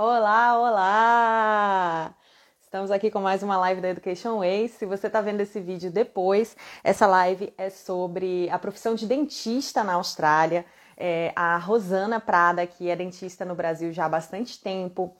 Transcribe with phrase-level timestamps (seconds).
[0.00, 2.14] Olá, olá!
[2.62, 4.68] Estamos aqui com mais uma live da Education Way.
[4.68, 9.82] Se você está vendo esse vídeo depois, essa live é sobre a profissão de dentista
[9.82, 10.64] na Austrália.
[10.96, 15.16] É, a Rosana Prada, que é dentista no Brasil já há bastante tempo,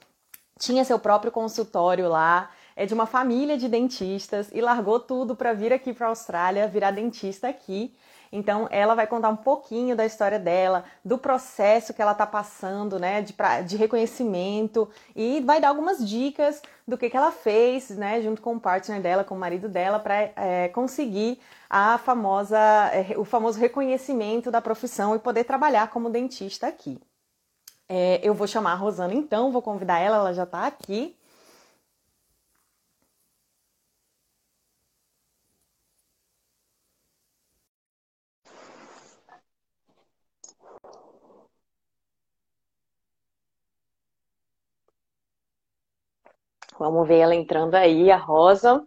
[0.61, 5.55] tinha seu próprio consultório lá, é de uma família de dentistas e largou tudo para
[5.55, 7.97] vir aqui para a Austrália, virar dentista aqui.
[8.31, 12.99] Então, ela vai contar um pouquinho da história dela, do processo que ela está passando,
[12.99, 17.91] né, de, pra, de reconhecimento, e vai dar algumas dicas do que, que ela fez,
[17.91, 22.59] né, junto com o partner dela, com o marido dela, para é, conseguir a famosa,
[22.93, 27.01] é, o famoso reconhecimento da profissão e poder trabalhar como dentista aqui.
[27.89, 31.18] É, eu vou chamar a Rosana então, vou convidar ela, ela já está aqui.
[46.79, 48.85] Vamos ver ela entrando aí, a Rosa.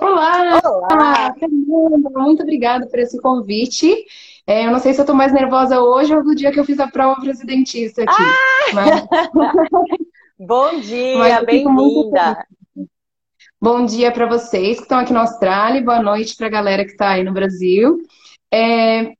[0.00, 0.60] Olá!
[0.64, 1.32] Olá!
[1.38, 4.04] Fernanda, muito obrigada por esse convite.
[4.44, 6.64] É, eu não sei se eu tô mais nervosa hoje ou do dia que eu
[6.64, 8.12] fiz a prova presidentista aqui.
[8.18, 8.74] Ah!
[8.74, 9.06] Mas...
[10.40, 12.44] Bom dia, bem-vinda!
[13.60, 16.90] Bom dia para vocês que estão aqui na Austrália boa noite para a galera que
[16.90, 18.02] está aí no Brasil.
[18.52, 19.12] É,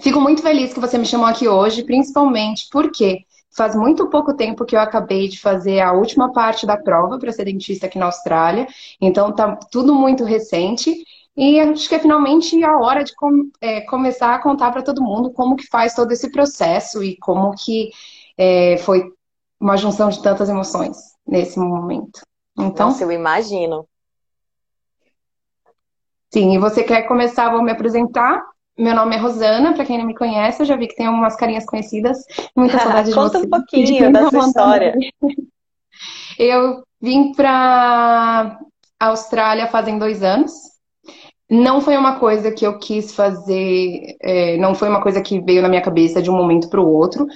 [0.00, 4.64] fico muito feliz que você me chamou aqui hoje, principalmente porque Faz muito pouco tempo
[4.64, 8.06] que eu acabei de fazer a última parte da prova para ser dentista aqui na
[8.06, 8.66] Austrália,
[9.00, 10.94] então tá tudo muito recente.
[11.36, 15.02] E acho que é finalmente a hora de com, é, começar a contar para todo
[15.02, 17.90] mundo como que faz todo esse processo e como que
[18.36, 19.02] é, foi
[19.58, 22.20] uma junção de tantas emoções nesse momento.
[22.58, 23.86] Então, Nossa, eu imagino.
[26.32, 27.50] Sim, e você quer começar?
[27.50, 28.42] Vou me apresentar.
[28.82, 31.36] Meu nome é Rosana, para quem não me conhece, eu já vi que tem algumas
[31.36, 32.18] carinhas conhecidas.
[32.56, 33.46] Muita saudade de Conta você.
[33.46, 34.94] um pouquinho da sua história.
[36.36, 38.58] Eu vim para
[38.98, 40.52] Austrália fazem dois anos.
[41.48, 45.62] Não foi uma coisa que eu quis fazer, é, não foi uma coisa que veio
[45.62, 47.26] na minha cabeça de um momento para o outro.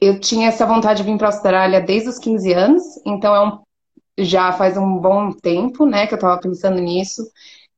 [0.00, 3.46] Eu tinha essa vontade de vir para a Austrália desde os 15 anos, então é
[3.46, 3.60] um,
[4.18, 7.22] já faz um bom tempo né, que eu estava pensando nisso.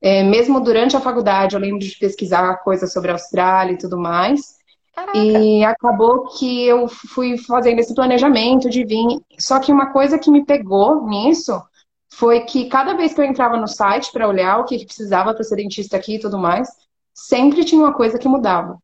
[0.07, 3.97] É, mesmo durante a faculdade, eu lembro de pesquisar coisas sobre a Austrália e tudo
[3.97, 4.57] mais.
[4.95, 5.17] Caraca.
[5.17, 9.19] E acabou que eu fui fazendo esse planejamento de vir.
[9.39, 11.59] Só que uma coisa que me pegou nisso
[12.13, 15.43] foi que cada vez que eu entrava no site para olhar o que precisava para
[15.43, 16.69] ser dentista aqui e tudo mais,
[17.15, 18.77] sempre tinha uma coisa que mudava.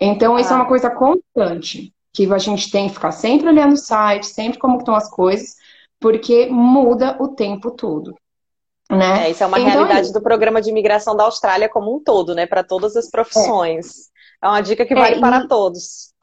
[0.00, 0.68] Então, isso é uma ah.
[0.68, 4.96] coisa constante, que a gente tem que ficar sempre olhando o site, sempre como estão
[4.96, 5.54] as coisas,
[6.00, 8.12] porque muda o tempo todo.
[8.90, 9.26] Né?
[9.26, 12.34] É, isso é uma então, realidade do programa de imigração da Austrália como um todo,
[12.34, 12.46] né?
[12.46, 14.10] Para todas as profissões.
[14.42, 15.48] É, é uma dica que vale é, para e...
[15.48, 16.14] todos.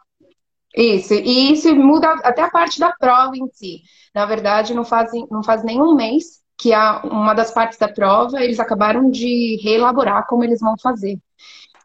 [0.76, 3.82] Isso, e isso muda até a parte da prova em si.
[4.14, 8.42] Na verdade, não faz, não faz nenhum mês que a, uma das partes da prova
[8.42, 11.18] eles acabaram de reelaborar como eles vão fazer.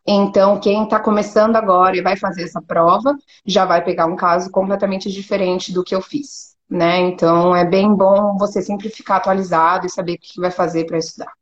[0.06, 4.50] Então, quem está começando agora e vai fazer essa prova já vai pegar um caso
[4.50, 7.00] completamente diferente do que eu fiz né?
[7.00, 10.98] Então é bem bom você sempre ficar atualizado e saber o que vai fazer para
[10.98, 11.32] estudar.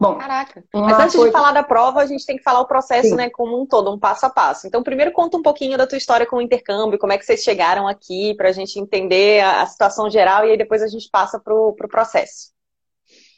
[0.00, 0.62] Bom, Caraca.
[0.72, 1.26] Mas antes coisa...
[1.26, 3.16] de falar da prova, a gente tem que falar o processo, Sim.
[3.16, 4.66] né, como um todo, um passo a passo.
[4.66, 7.42] Então, primeiro conta um pouquinho da tua história com o intercâmbio, como é que vocês
[7.42, 11.40] chegaram aqui, para a gente entender a, situação geral e aí depois a gente passa
[11.40, 12.52] pro, pro processo.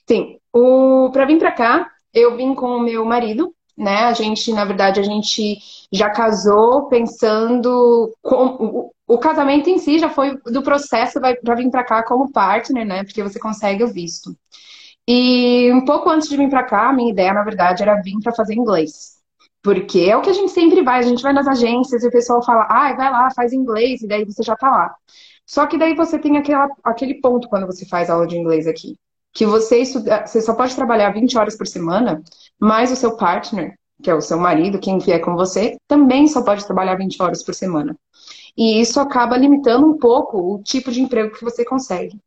[0.06, 4.04] Sim, o para vir para cá, eu vim com o meu marido, né?
[4.04, 5.58] A gente, na verdade, a gente
[5.90, 11.82] já casou pensando com o casamento em si já foi do processo para vir para
[11.82, 13.02] cá como partner, né?
[13.02, 14.36] Porque você consegue o visto.
[15.06, 18.16] E um pouco antes de vir para cá, a minha ideia, na verdade, era vir
[18.22, 19.16] para fazer inglês.
[19.62, 22.10] Porque é o que a gente sempre vai, a gente vai nas agências e o
[22.12, 24.94] pessoal fala, ah, vai lá, faz inglês, e daí você já tá lá.
[25.44, 28.96] Só que daí você tem aquela, aquele ponto quando você faz aula de inglês aqui.
[29.32, 32.22] Que você estuda, você só pode trabalhar 20 horas por semana,
[32.60, 36.42] mas o seu partner, que é o seu marido, quem vier com você, também só
[36.42, 37.96] pode trabalhar 20 horas por semana.
[38.56, 42.18] E isso acaba limitando um pouco o tipo de emprego que você consegue.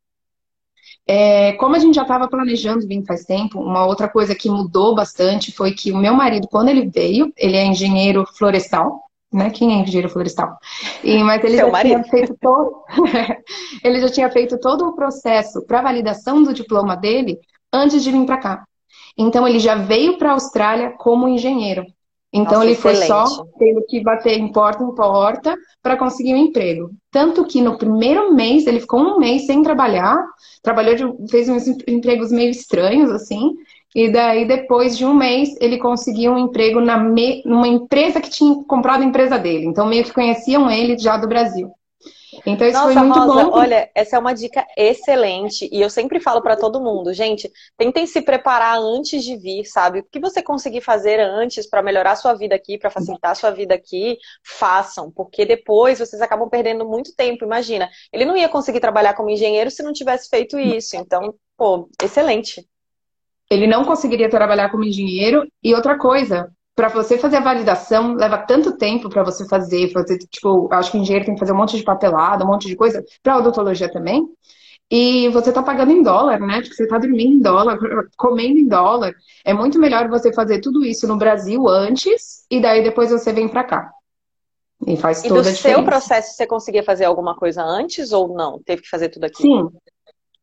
[1.05, 4.95] É, como a gente já estava planejando vir faz tempo, uma outra coisa que mudou
[4.95, 9.49] bastante foi que o meu marido, quando ele veio, ele é engenheiro florestal, né?
[9.49, 10.57] Quem é engenheiro florestal?
[11.03, 12.03] E, mas ele Seu já marido.
[12.03, 12.83] tinha feito todo,
[13.83, 17.39] ele já tinha feito todo o processo para validação do diploma dele
[17.71, 18.63] antes de vir para cá.
[19.17, 21.85] Então ele já veio para a Austrália como engenheiro.
[22.33, 26.37] Então Nossa, ele foi só tendo que bater em porta em porta para conseguir um
[26.37, 26.89] emprego.
[27.11, 30.17] Tanto que no primeiro mês ele ficou um mês sem trabalhar,
[30.63, 33.53] trabalhou de, fez uns empregos meio estranhos assim,
[33.93, 38.31] e daí depois de um mês ele conseguiu um emprego na me, numa empresa que
[38.31, 39.67] tinha comprado a empresa dele.
[39.67, 41.71] Então meio que conheciam ele já do Brasil.
[42.45, 43.51] Então isso Nossa, foi muito Rosa, bom.
[43.57, 48.05] Olha, essa é uma dica excelente e eu sempre falo para todo mundo, gente, tentem
[48.05, 49.99] se preparar antes de vir, sabe?
[49.99, 53.35] O que você conseguir fazer antes para melhorar a sua vida aqui, para facilitar a
[53.35, 57.45] sua vida aqui, façam, porque depois vocês acabam perdendo muito tempo.
[57.45, 60.95] Imagina, ele não ia conseguir trabalhar como engenheiro se não tivesse feito isso.
[60.95, 62.67] Então, pô, excelente.
[63.49, 68.37] Ele não conseguiria trabalhar como engenheiro e outra coisa, para você fazer a validação, leva
[68.37, 71.57] tanto tempo para você fazer, fazer, tipo, acho que o engenheiro tem que fazer um
[71.57, 74.27] monte de papelada, um monte de coisa, para odontologia também.
[74.89, 76.61] E você está pagando em dólar, né?
[76.61, 77.77] Porque você está dormindo em dólar,
[78.17, 79.13] comendo em dólar.
[79.45, 83.47] É muito melhor você fazer tudo isso no Brasil antes e daí depois você vem
[83.47, 83.91] para cá.
[84.85, 85.69] E faz e toda a diferença.
[85.69, 88.61] E do seu processo, você conseguia fazer alguma coisa antes ou não?
[88.63, 89.43] Teve que fazer tudo aqui?
[89.43, 89.69] Sim.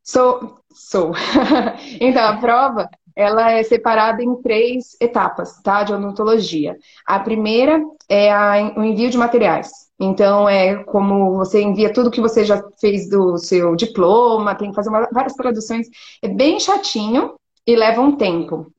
[0.03, 0.57] Sou.
[0.73, 1.11] Sou.
[1.99, 5.83] então, a prova, ela é separada em três etapas, tá?
[5.83, 6.77] De odontologia.
[7.05, 9.69] A primeira é a, o envio de materiais.
[9.99, 14.75] Então, é como você envia tudo que você já fez do seu diploma, tem que
[14.75, 15.87] fazer uma, várias traduções.
[16.21, 17.35] É bem chatinho
[17.67, 18.71] e leva um tempo.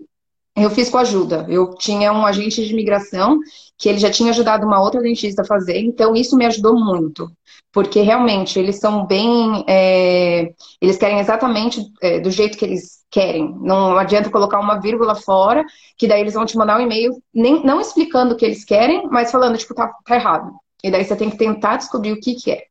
[0.57, 1.47] Eu fiz com ajuda.
[1.49, 3.39] Eu tinha um agente de imigração
[3.83, 7.29] que ele já tinha ajudado uma outra dentista a fazer, então isso me ajudou muito.
[7.73, 9.65] Porque realmente eles são bem.
[9.69, 13.53] É, eles querem exatamente é, do jeito que eles querem.
[13.61, 15.65] Não adianta colocar uma vírgula fora,
[15.99, 19.09] que daí eles vão te mandar um e-mail, nem, não explicando o que eles querem,
[19.11, 20.53] mas falando, tipo, tá, tá errado.
[20.85, 22.63] E daí você tem que tentar descobrir o que, que é.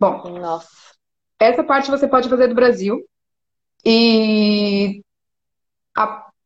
[0.00, 0.68] Bom, Nossa.
[1.38, 3.04] essa parte você pode fazer do Brasil.
[3.84, 5.02] E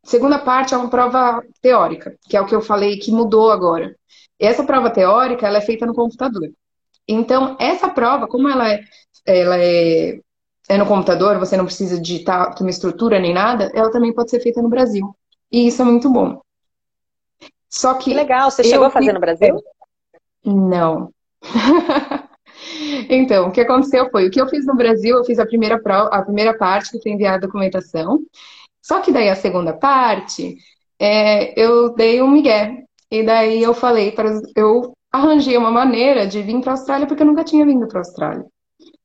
[0.09, 3.95] segunda parte é uma prova teórica, que é o que eu falei que mudou agora.
[4.39, 6.51] Essa prova teórica, ela é feita no computador.
[7.07, 8.81] Então, essa prova, como ela é,
[9.27, 10.19] ela é,
[10.69, 14.41] é no computador, você não precisa digitar uma estrutura nem nada, ela também pode ser
[14.41, 15.15] feita no Brasil.
[15.53, 16.41] E isso é muito bom.
[17.69, 18.05] Só que.
[18.05, 19.63] que legal, você chegou a fazer no Brasil?
[20.45, 21.13] Não.
[23.11, 25.79] então, o que aconteceu foi, o que eu fiz no Brasil, eu fiz a primeira
[25.79, 28.21] prova, a primeira parte que foi enviar a documentação.
[28.89, 30.57] Só que daí a segunda parte,
[30.99, 32.85] é, eu dei um migué.
[33.11, 37.23] E daí eu falei para eu arranjei uma maneira de vir para a Austrália porque
[37.23, 38.45] eu nunca tinha vindo para a Austrália.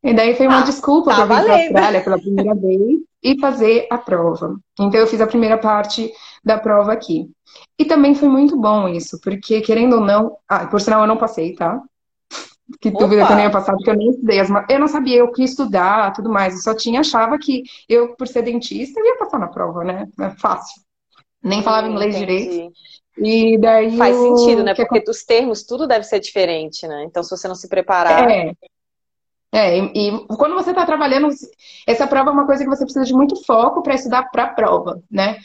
[0.01, 2.99] E daí foi uma ah, desculpa tá para vir para a Austrália pela primeira vez
[3.21, 4.55] e fazer a prova.
[4.79, 6.11] Então eu fiz a primeira parte
[6.43, 7.29] da prova aqui.
[7.79, 11.17] E também foi muito bom isso, porque querendo ou não, ah, por sinal eu não
[11.17, 11.81] passei, tá?
[12.79, 12.99] Que Opa.
[12.99, 14.39] dúvida que eu nem ia passar, porque eu nem estudei.
[14.69, 16.55] Eu não sabia o que estudar, tudo mais.
[16.55, 20.07] Eu só tinha, achava que eu, por ser dentista, ia passar na prova, né?
[20.19, 20.81] É fácil.
[21.43, 22.43] Nem falava inglês entendi.
[22.45, 22.73] direito.
[23.17, 23.97] E daí.
[23.97, 24.37] Faz o...
[24.37, 24.73] sentido, né?
[24.73, 27.03] Porque dos termos tudo deve ser diferente, né?
[27.03, 28.29] Então, se você não se preparar.
[28.29, 28.53] É.
[29.51, 31.29] É, e, e quando você está trabalhando,
[31.85, 34.49] essa prova é uma coisa que você precisa de muito foco para estudar para a
[34.49, 35.37] prova, né?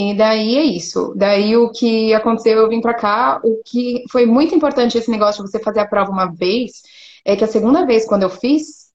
[0.00, 1.12] E daí é isso.
[1.16, 5.42] Daí o que aconteceu, eu vim para cá, o que foi muito importante esse negócio
[5.44, 6.82] de você fazer a prova uma vez,
[7.24, 8.92] é que a segunda vez, quando eu fiz,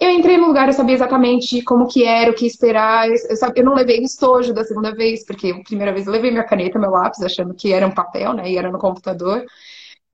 [0.00, 3.08] eu entrei no lugar, eu sabia exatamente como que era, o que esperar.
[3.08, 6.12] Eu, eu, eu não levei o estojo da segunda vez, porque a primeira vez eu
[6.12, 8.50] levei minha caneta, meu lápis, achando que era um papel, né?
[8.50, 9.44] E era no computador.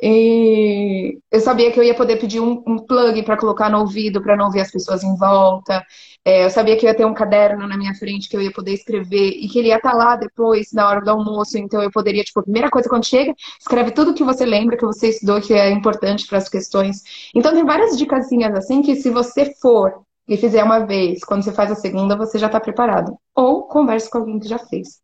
[0.00, 4.22] E eu sabia que eu ia poder pedir um, um plug para colocar no ouvido
[4.22, 5.84] para não ouvir as pessoas em volta.
[6.24, 8.74] É, eu sabia que ia ter um caderno na minha frente que eu ia poder
[8.74, 11.58] escrever e que ele ia estar tá lá depois, na hora do almoço.
[11.58, 14.84] Então eu poderia, tipo, a primeira coisa quando chega, escreve tudo que você lembra, que
[14.84, 17.02] você estudou, que é importante para as questões.
[17.34, 21.52] Então tem várias dicas assim que se você for e fizer uma vez, quando você
[21.52, 23.16] faz a segunda, você já está preparado.
[23.34, 25.00] Ou converse com alguém que já fez.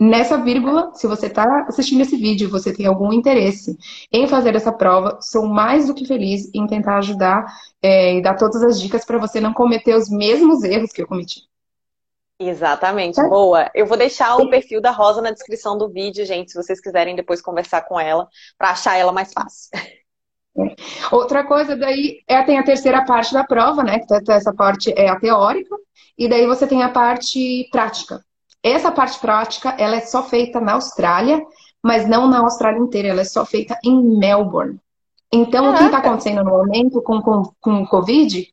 [0.00, 3.76] Nessa vírgula, se você está assistindo esse vídeo e você tem algum interesse
[4.10, 7.44] em fazer essa prova, sou mais do que feliz em tentar ajudar
[7.82, 11.06] é, e dar todas as dicas para você não cometer os mesmos erros que eu
[11.06, 11.42] cometi.
[12.38, 13.28] Exatamente, é.
[13.28, 13.70] boa.
[13.74, 17.14] Eu vou deixar o perfil da Rosa na descrição do vídeo, gente, se vocês quiserem
[17.14, 18.26] depois conversar com ela,
[18.56, 19.68] para achar ela mais fácil.
[20.56, 20.74] É.
[21.12, 23.98] Outra coisa daí é tem a terceira parte da prova, né?
[23.98, 25.76] Que essa parte é a teórica,
[26.16, 28.24] e daí você tem a parte prática.
[28.62, 31.42] Essa parte prática, ela é só feita na Austrália,
[31.82, 34.78] mas não na Austrália inteira, ela é só feita em Melbourne.
[35.32, 35.76] Então, Caraca.
[35.76, 38.46] o que está acontecendo no momento com, com, com o Covid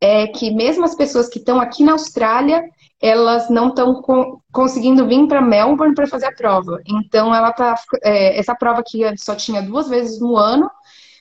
[0.00, 2.64] é que mesmo as pessoas que estão aqui na Austrália,
[3.02, 4.00] elas não estão
[4.52, 6.80] conseguindo vir para Melbourne para fazer a prova.
[6.86, 10.70] Então, ela tá, é, essa prova que só tinha duas vezes no ano,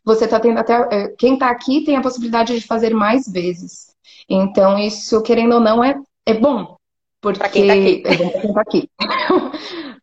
[0.05, 0.88] você está tendo até.
[0.91, 3.89] É, quem está aqui tem a possibilidade de fazer mais vezes.
[4.29, 6.78] Então, isso, querendo ou não, é, é bom.
[7.21, 8.03] Porque pra quem tá aqui.
[8.05, 8.89] É bom pra quem tá aqui.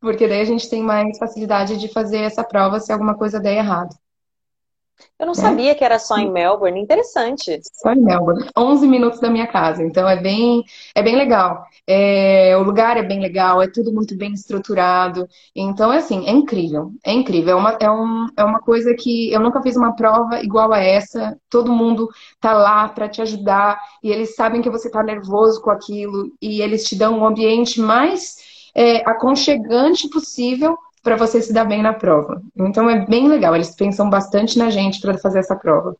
[0.00, 3.56] Porque daí a gente tem mais facilidade de fazer essa prova se alguma coisa der
[3.56, 3.94] errado.
[5.18, 5.36] Eu não é.
[5.36, 7.60] sabia que era só em Melbourne, interessante.
[7.72, 10.62] Só em Melbourne, 11 minutos da minha casa, então é bem,
[10.94, 11.64] é bem legal.
[11.86, 16.32] É, o lugar é bem legal, é tudo muito bem estruturado, então é assim, é
[16.32, 17.56] incrível, é incrível.
[17.56, 20.80] É uma, é, um, é uma coisa que eu nunca fiz uma prova igual a
[20.80, 22.08] essa, todo mundo
[22.40, 26.60] tá lá para te ajudar e eles sabem que você tá nervoso com aquilo e
[26.60, 28.36] eles te dão um ambiente mais
[28.74, 32.42] é, aconchegante possível para você se dar bem na prova.
[32.56, 35.96] Então é bem legal, eles pensam bastante na gente para fazer essa prova.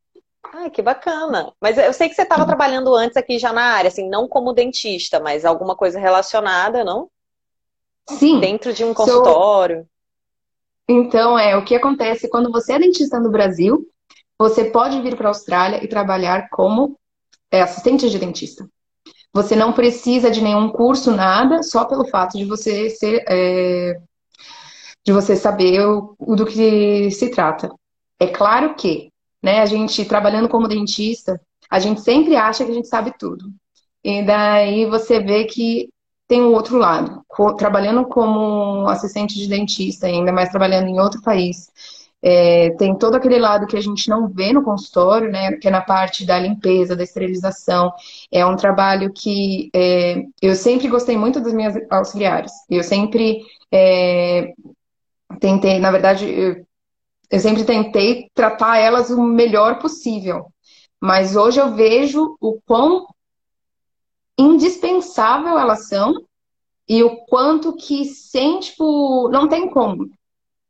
[0.53, 1.53] Ai, que bacana.
[1.61, 2.49] Mas eu sei que você estava uhum.
[2.49, 7.09] trabalhando antes aqui já na área, assim, não como dentista, mas alguma coisa relacionada, não?
[8.09, 8.41] Sim.
[8.41, 9.83] Dentro de um consultório.
[9.83, 9.89] So...
[10.89, 13.87] Então, é, o que acontece quando você é dentista no Brasil,
[14.37, 16.99] você pode vir para a Austrália e trabalhar como
[17.49, 18.69] é, assistente de dentista.
[19.33, 24.01] Você não precisa de nenhum curso, nada, só pelo fato de você ser é,
[25.07, 27.71] de você saber o, o, do que se trata.
[28.19, 32.75] É claro que, né, a gente trabalhando como dentista, a gente sempre acha que a
[32.75, 33.47] gente sabe tudo.
[34.03, 35.89] E daí você vê que
[36.27, 37.23] tem um outro lado.
[37.57, 41.69] Trabalhando como assistente de dentista, ainda mais trabalhando em outro país,
[42.21, 45.53] é, tem todo aquele lado que a gente não vê no consultório, né?
[45.53, 47.93] Que é na parte da limpeza, da esterilização.
[48.33, 52.51] É um trabalho que é, eu sempre gostei muito das minhas auxiliares.
[52.69, 54.53] Eu sempre é,
[55.39, 56.27] tentei, na verdade,
[57.31, 60.47] eu, sempre tentei tratar elas o melhor possível.
[61.01, 63.07] Mas hoje eu vejo o quão
[64.39, 66.15] indispensável elas são
[66.89, 70.09] e o quanto que sem, tipo, não tem como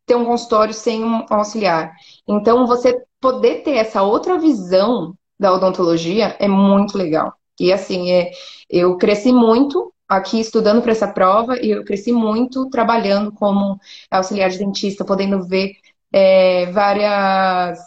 [0.06, 1.92] ter um consultório sem um auxiliar.
[2.26, 7.34] Então, você poder ter essa outra visão da odontologia é muito legal.
[7.58, 8.30] E assim, é,
[8.70, 13.78] eu cresci muito aqui estudando para essa prova e eu cresci muito trabalhando como
[14.10, 15.72] auxiliar de dentista, podendo ver
[16.12, 17.78] é, várias,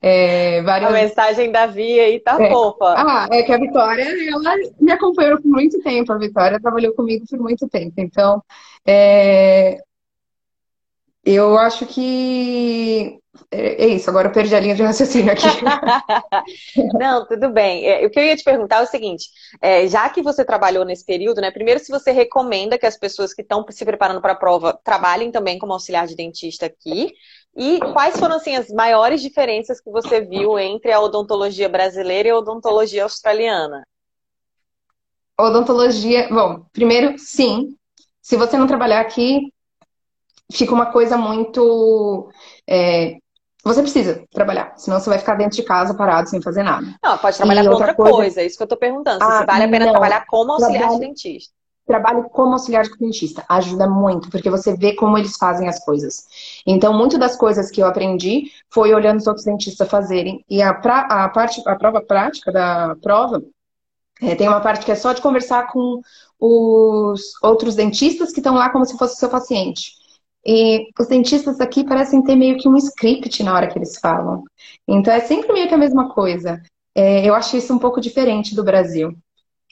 [0.00, 0.90] é, várias.
[0.90, 2.50] A mensagem da Via aí tá é.
[2.50, 2.94] fofa.
[2.96, 6.12] Ah, é que a Vitória, ela me acompanhou por muito tempo.
[6.12, 7.94] A Vitória trabalhou comigo por muito tempo.
[7.98, 8.42] Então,
[8.86, 9.78] é,
[11.26, 13.18] eu acho que
[13.50, 15.44] é, é isso, agora eu perdi a linha de raciocínio aqui.
[16.98, 17.84] Não, tudo bem.
[17.84, 19.28] É, o que eu ia te perguntar é o seguinte:
[19.60, 21.50] é, já que você trabalhou nesse período, né?
[21.50, 25.30] Primeiro, se você recomenda que as pessoas que estão se preparando para a prova trabalhem
[25.30, 27.12] também como auxiliar de dentista aqui.
[27.58, 32.30] E quais foram assim, as maiores diferenças que você viu entre a odontologia brasileira e
[32.30, 33.82] a odontologia australiana?
[35.40, 37.74] Odontologia, bom, primeiro, sim.
[38.20, 39.50] Se você não trabalhar aqui,
[40.52, 42.28] fica uma coisa muito.
[42.68, 43.16] É,
[43.64, 46.86] você precisa trabalhar, senão você vai ficar dentro de casa parado sem fazer nada.
[47.02, 49.22] Não, pode trabalhar com outra, outra coisa, coisa, é isso que eu tô perguntando.
[49.24, 49.92] Ah, se vale a pena não.
[49.92, 51.00] trabalhar como auxiliar Trabalho...
[51.00, 51.54] de dentista.
[51.84, 53.44] Trabalho como auxiliar de dentista.
[53.48, 56.26] Ajuda muito, porque você vê como eles fazem as coisas.
[56.64, 60.44] Então, muito das coisas que eu aprendi foi olhando os outros dentistas fazerem.
[60.48, 63.42] E a, pra, a parte, a prova prática da prova,
[64.22, 66.00] é, tem uma parte que é só de conversar com
[66.38, 69.92] os outros dentistas que estão lá como se fosse seu paciente.
[70.46, 74.44] E os dentistas aqui parecem ter meio que um script na hora que eles falam.
[74.86, 76.62] Então é sempre meio que a mesma coisa.
[76.94, 79.12] É, eu acho isso um pouco diferente do Brasil.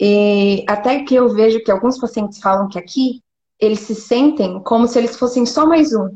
[0.00, 3.20] E até que eu vejo que alguns pacientes falam que aqui
[3.60, 6.10] eles se sentem como se eles fossem só mais um.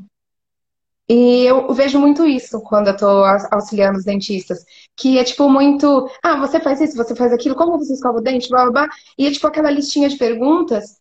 [1.09, 4.65] E eu vejo muito isso quando eu tô auxiliando os dentistas.
[4.97, 8.21] Que é tipo muito, ah, você faz isso, você faz aquilo, como você escova o
[8.21, 8.89] dente, blá blá blá.
[9.17, 10.99] E é tipo aquela listinha de perguntas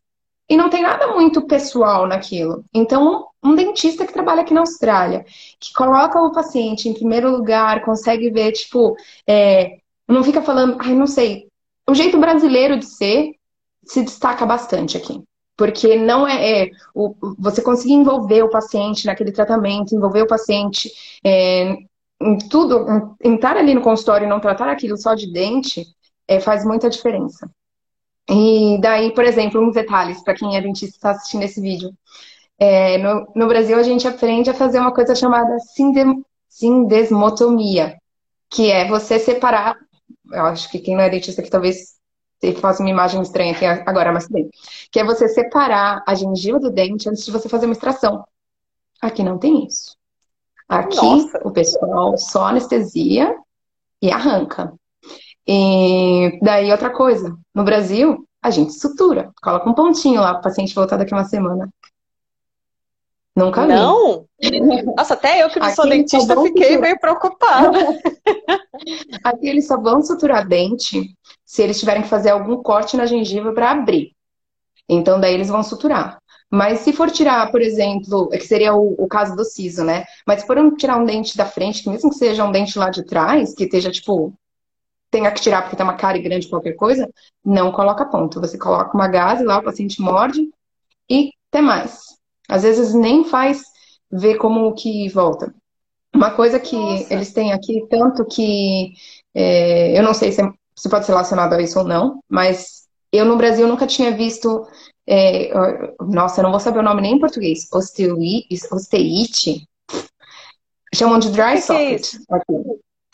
[0.49, 2.63] e não tem nada muito pessoal naquilo.
[2.73, 5.25] Então, um dentista que trabalha aqui na Austrália,
[5.59, 8.95] que coloca o paciente em primeiro lugar, consegue ver, tipo,
[9.27, 9.77] é,
[10.07, 11.47] não fica falando, ai, não sei.
[11.89, 13.31] O jeito brasileiro de ser
[13.85, 15.21] se destaca bastante aqui.
[15.55, 20.91] Porque não é, é o, você conseguir envolver o paciente naquele tratamento, envolver o paciente
[21.25, 21.75] é,
[22.21, 22.85] em tudo,
[23.23, 25.85] em, ali no consultório e não tratar aquilo só de dente,
[26.27, 27.49] é, faz muita diferença.
[28.29, 31.93] E daí, por exemplo, uns detalhes para quem é dentista e está assistindo esse vídeo.
[32.59, 35.55] É, no, no, Brasil, a gente aprende a fazer uma coisa chamada
[36.49, 37.97] sindesmotomia,
[38.49, 39.77] que é você separar.
[40.31, 41.97] Eu acho que quem não é dentista aqui talvez
[42.59, 44.49] faça uma imagem estranha aqui agora, mas bem.
[44.91, 48.25] Que é você separar a gengiva do dente antes de você fazer uma extração.
[49.01, 49.95] Aqui não tem isso.
[50.67, 51.39] Aqui Nossa.
[51.43, 53.35] o pessoal só anestesia
[54.01, 54.73] e arranca.
[55.47, 60.43] E daí outra coisa, no Brasil, a gente sutura, coloca um pontinho lá para o
[60.43, 61.69] paciente voltar daqui uma semana.
[63.35, 63.73] Nunca vi.
[63.73, 64.25] Não?
[64.97, 66.81] Nossa, até eu que não Aqui sou dentista fiquei suturar.
[66.81, 67.79] meio preocupada.
[69.23, 73.53] Aqui eles só vão suturar dente se eles tiverem que fazer algum corte na gengiva
[73.53, 74.11] para abrir.
[74.89, 76.17] Então daí eles vão suturar.
[76.49, 80.05] Mas se for tirar, por exemplo, é que seria o, o, caso do siso, né?
[80.25, 82.89] Mas se for tirar um dente da frente, que mesmo que seja um dente lá
[82.89, 84.33] de trás, que esteja, tipo,
[85.09, 87.09] tenha que tirar porque tem uma cárie grande, qualquer coisa,
[87.43, 88.39] não coloca ponto.
[88.41, 90.49] Você coloca uma gase lá, o paciente morde
[91.09, 91.99] e até mais.
[92.49, 93.63] Às vezes nem faz
[94.11, 95.53] ver como que volta.
[96.13, 97.13] Uma coisa que Nossa.
[97.13, 98.93] eles têm aqui, tanto que
[99.33, 102.87] é, eu não sei se, é, se pode ser relacionado a isso ou não, mas
[103.11, 104.65] eu no Brasil nunca tinha visto
[105.07, 105.49] é,
[106.01, 107.67] nossa, eu não vou saber o nome nem em português.
[107.71, 109.67] Osteite.
[110.93, 112.11] Chamam de dry socket.
[112.11, 112.17] Que,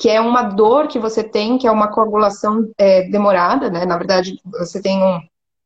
[0.04, 3.86] que é uma dor que você tem, que é uma coagulação é, demorada, né?
[3.86, 5.22] Na verdade, você tem um.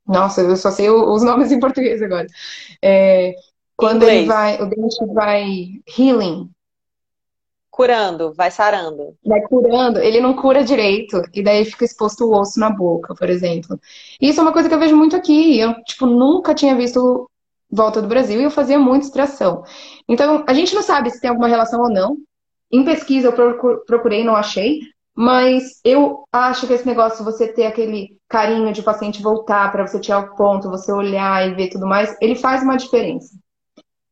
[0.05, 2.27] Nossa, eu só sei os nomes em português agora.
[2.79, 3.33] É,
[3.75, 6.51] quando ele vai, o dente vai healing,
[7.71, 9.15] curando, vai sarando.
[9.25, 13.31] Vai curando, ele não cura direito, e daí fica exposto o osso na boca, por
[13.31, 13.79] exemplo.
[14.21, 15.59] Isso é uma coisa que eu vejo muito aqui.
[15.59, 17.27] Eu, tipo, nunca tinha visto
[17.71, 19.63] volta do Brasil e eu fazia muita extração.
[20.07, 22.17] Então, a gente não sabe se tem alguma relação ou não.
[22.71, 24.79] Em pesquisa eu procurei, não achei,
[25.15, 29.99] mas eu acho que esse negócio, você ter aquele carinho de paciente voltar para você
[29.99, 33.35] tirar o ponto, você olhar e ver tudo mais, ele faz uma diferença.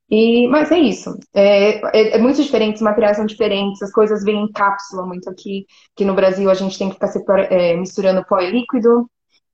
[0.10, 1.18] E, mas é isso.
[1.34, 5.30] É, é, é, muito diferente, os materiais são diferentes, as coisas vêm em cápsula muito
[5.30, 9.10] aqui, que no Brasil a gente tem que ficar separa, é, misturando pó e líquido.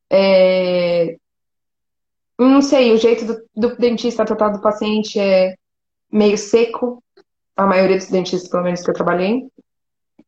[0.09, 1.15] É,
[2.37, 5.55] não sei, o jeito do, do, dentista tratar do paciente é
[6.11, 7.01] meio seco,
[7.61, 9.47] a maioria dos dentistas, pelo menos que eu trabalhei.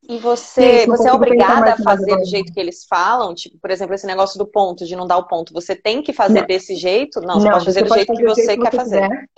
[0.08, 3.34] E você, você é obrigada a fazer do jeito que eles falam?
[3.34, 5.54] Tipo, por exemplo, esse negócio do ponto, de não dar o ponto.
[5.54, 6.48] Você tem que fazer não.
[6.48, 7.22] desse jeito?
[7.22, 9.30] Não, você não, pode fazer você do jeito que você quer fazer.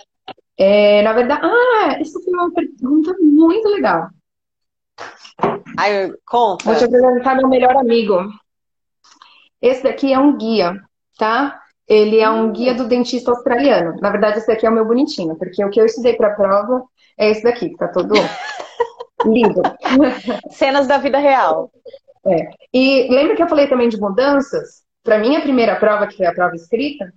[0.58, 4.08] É, na verdade, ah, essa foi uma pergunta muito legal.
[5.78, 6.64] Ai, conta.
[6.64, 8.18] Vou te apresentar meu melhor amigo.
[9.60, 10.74] Esse daqui é um guia,
[11.16, 11.60] tá?
[11.86, 13.96] Ele é um guia do dentista australiano.
[14.00, 16.34] Na verdade, esse daqui é o meu bonitinho, porque o que eu estudei para a
[16.34, 16.82] prova
[17.18, 18.14] é esse daqui, que tá todo
[19.24, 19.62] lindo.
[20.50, 21.70] Cenas da vida real.
[22.26, 22.50] É.
[22.72, 24.82] E lembra que eu falei também de mudanças?
[25.02, 27.12] Para mim, a primeira prova, que foi a prova escrita,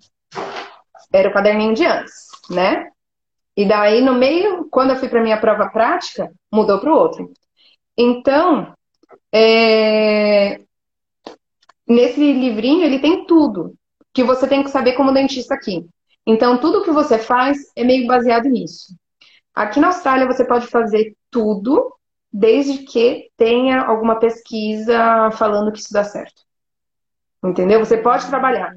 [1.11, 2.13] era o caderninho de antes,
[2.49, 2.87] né?
[3.57, 7.31] E daí, no meio, quando eu fui para minha prova prática, mudou para o outro.
[7.97, 8.73] Então,
[9.33, 10.61] é...
[11.87, 13.75] nesse livrinho, ele tem tudo
[14.13, 15.85] que você tem que saber como dentista aqui.
[16.25, 18.95] Então, tudo que você faz é meio baseado nisso.
[19.53, 21.93] Aqui na Austrália, você pode fazer tudo,
[22.31, 26.43] desde que tenha alguma pesquisa falando que isso dá certo.
[27.43, 27.79] Entendeu?
[27.79, 28.73] Você pode trabalhar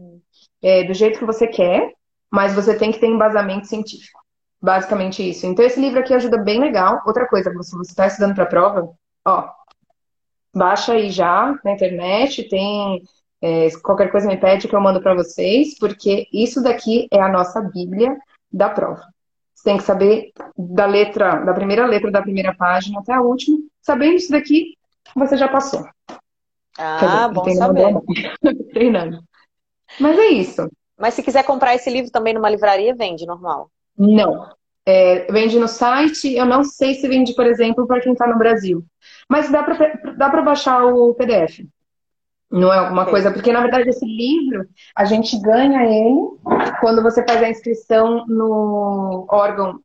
[0.62, 1.92] é, do jeito que você quer,
[2.30, 4.20] mas você tem que ter embasamento científico.
[4.60, 5.44] Basicamente isso.
[5.46, 7.02] Então, esse livro aqui ajuda bem legal.
[7.04, 8.88] Outra coisa, se você está estudando para a prova,
[9.26, 9.50] ó,
[10.54, 13.02] baixa aí já na internet, tem
[13.40, 17.28] é, qualquer coisa me pede que eu mando para vocês, porque isso daqui é a
[17.28, 18.16] nossa Bíblia
[18.52, 19.02] da prova.
[19.62, 23.58] Você tem que saber da letra, da primeira letra da primeira página até a última.
[23.80, 24.76] Sabendo isso daqui,
[25.14, 25.86] você já passou.
[26.76, 27.94] Ah, dizer, bom saber.
[28.74, 29.22] Treinando.
[30.00, 30.68] Mas é isso.
[30.98, 33.70] Mas se quiser comprar esse livro também numa livraria, vende normal.
[33.96, 34.50] Não.
[34.84, 38.38] É, vende no site, eu não sei se vende, por exemplo, para quem está no
[38.38, 38.84] Brasil.
[39.28, 39.76] Mas dá para
[40.16, 41.60] dá baixar o PDF.
[42.52, 46.38] Não é alguma coisa, porque na verdade esse livro a gente ganha ele
[46.80, 49.80] quando você faz a inscrição no órgão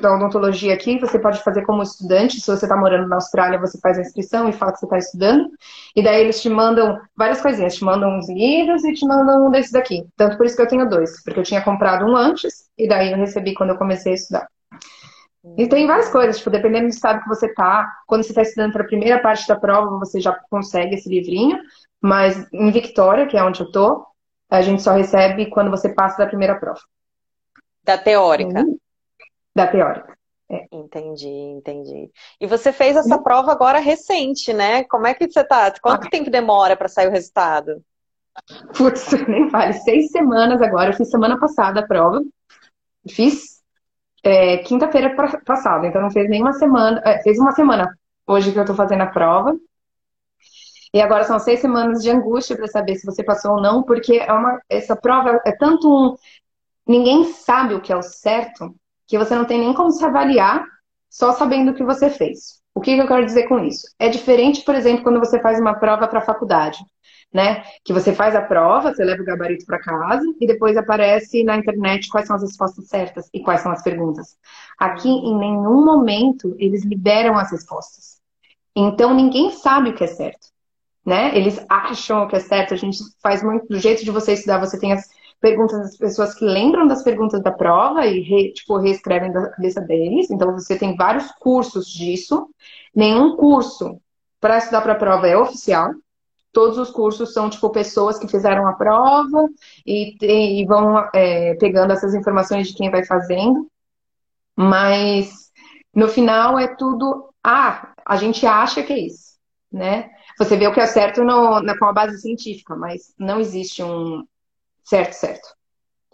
[0.00, 2.40] da odontologia aqui, você pode fazer como estudante.
[2.40, 4.98] Se você está morando na Austrália, você faz a inscrição e fala que você está
[4.98, 5.50] estudando.
[5.96, 7.74] E daí eles te mandam várias coisinhas.
[7.74, 10.06] Te mandam uns livros e te mandam um desses daqui.
[10.16, 11.22] Tanto por isso que eu tenho dois.
[11.24, 14.48] Porque eu tinha comprado um antes e daí eu recebi quando eu comecei a estudar.
[15.56, 18.72] E tem várias coisas, tipo, dependendo do estado que você tá, quando você está estudando
[18.72, 21.58] para a primeira parte da prova, você já consegue esse livrinho,
[22.00, 24.06] mas em Victoria, que é onde eu tô,
[24.50, 26.80] a gente só recebe quando você passa da primeira prova.
[27.84, 28.60] Da teórica.
[28.60, 28.78] Uhum
[29.58, 30.16] da teórica.
[30.50, 30.66] É.
[30.72, 32.10] Entendi, entendi.
[32.40, 33.22] E você fez essa uhum.
[33.22, 34.84] prova agora recente, né?
[34.84, 35.70] Como é que você tá?
[35.82, 36.10] Quanto ah.
[36.10, 37.82] tempo demora para sair o resultado?
[38.76, 39.74] Putz, nem vale.
[39.74, 40.90] Seis semanas agora.
[40.90, 42.22] Eu fiz semana passada a prova.
[43.10, 43.58] Fiz
[44.22, 47.02] é, quinta-feira passada, então não fez nenhuma semana.
[47.04, 47.94] É, fez uma semana
[48.26, 49.54] hoje que eu tô fazendo a prova.
[50.92, 54.16] E agora são seis semanas de angústia para saber se você passou ou não, porque
[54.16, 56.16] é uma, essa prova é tanto um.
[56.86, 58.74] Ninguém sabe o que é o certo
[59.06, 60.64] que você não tem nem como se avaliar
[61.10, 62.58] só sabendo o que você fez.
[62.74, 63.88] O que, eu quero dizer com isso?
[63.98, 66.78] É diferente, por exemplo, quando você faz uma prova para a faculdade,
[67.32, 67.64] né?
[67.84, 71.56] Que você faz a prova, você leva o gabarito para casa e depois aparece na
[71.56, 74.36] internet quais são as respostas certas e quais são as perguntas.
[74.78, 78.20] Aqui, em nenhum momento, eles liberam as respostas.
[78.76, 80.46] Então, ninguém sabe o que é certo.
[81.04, 81.36] Né?
[81.36, 82.74] Eles acham que é certo.
[82.74, 84.58] A gente faz muito do jeito de você estudar.
[84.58, 85.08] Você tem as
[85.40, 89.80] perguntas das pessoas que lembram das perguntas da prova e re, tipo, reescrevem da cabeça
[89.80, 90.30] deles.
[90.30, 92.48] Então, você tem vários cursos disso.
[92.94, 94.00] Nenhum curso
[94.40, 95.92] para estudar para a prova é oficial.
[96.52, 99.48] Todos os cursos são, tipo, pessoas que fizeram a prova
[99.86, 103.70] e, e vão é, pegando essas informações de quem vai fazendo.
[104.56, 105.50] Mas,
[105.94, 107.28] no final, é tudo...
[107.44, 109.38] Ah, a gente acha que é isso,
[109.70, 110.10] né?
[110.38, 113.82] Você vê o que é certo no, na, com a base científica, mas não existe
[113.82, 114.24] um
[114.84, 115.58] certo certo.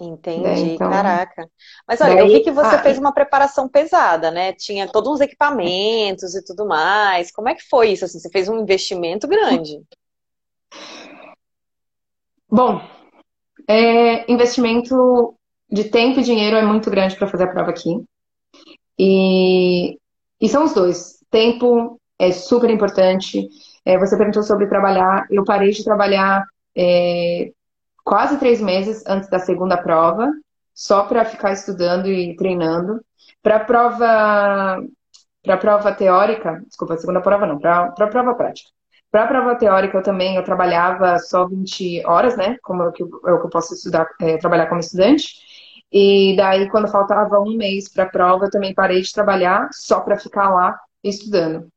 [0.01, 0.59] Entendi, né?
[0.75, 1.49] então, caraca.
[1.87, 4.53] Mas olha, daí, eu vi que você ah, fez uma preparação pesada, né?
[4.53, 7.31] Tinha todos os equipamentos e tudo mais.
[7.31, 8.05] Como é que foi isso?
[8.05, 9.81] Assim, você fez um investimento grande.
[12.51, 12.81] Bom,
[13.69, 15.37] é, investimento
[15.71, 18.05] de tempo e dinheiro é muito grande para fazer a prova aqui.
[18.99, 19.99] E,
[20.41, 21.19] e são os dois.
[21.31, 23.49] Tempo é super importante.
[23.85, 25.27] É, você perguntou sobre trabalhar.
[25.31, 26.45] Eu parei de trabalhar
[26.77, 27.53] é,
[28.05, 30.31] quase três meses antes da segunda prova,
[30.75, 33.05] só para ficar estudando e treinando.
[33.43, 34.83] Para a prova,
[35.43, 38.71] para prova teórica, desculpa, segunda prova não, para a prova prática.
[39.11, 42.57] Para a prova teórica, eu também eu trabalhava só 20 horas, né?
[42.63, 45.35] Como é o que eu, é que eu posso estudar, é, trabalhar como estudante.
[45.93, 50.01] E daí, quando faltava um mês para a prova, eu também parei de trabalhar só
[50.01, 51.69] para ficar lá estudando.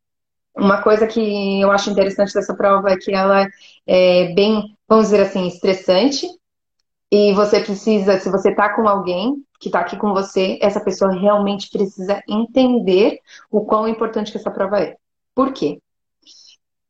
[0.58, 3.48] Uma coisa que eu acho interessante dessa prova é que ela
[3.86, 6.28] é bem, vamos dizer assim, estressante.
[7.12, 11.12] E você precisa, se você está com alguém que está aqui com você, essa pessoa
[11.12, 14.98] realmente precisa entender o quão importante que essa prova é.
[15.34, 15.80] Por quê?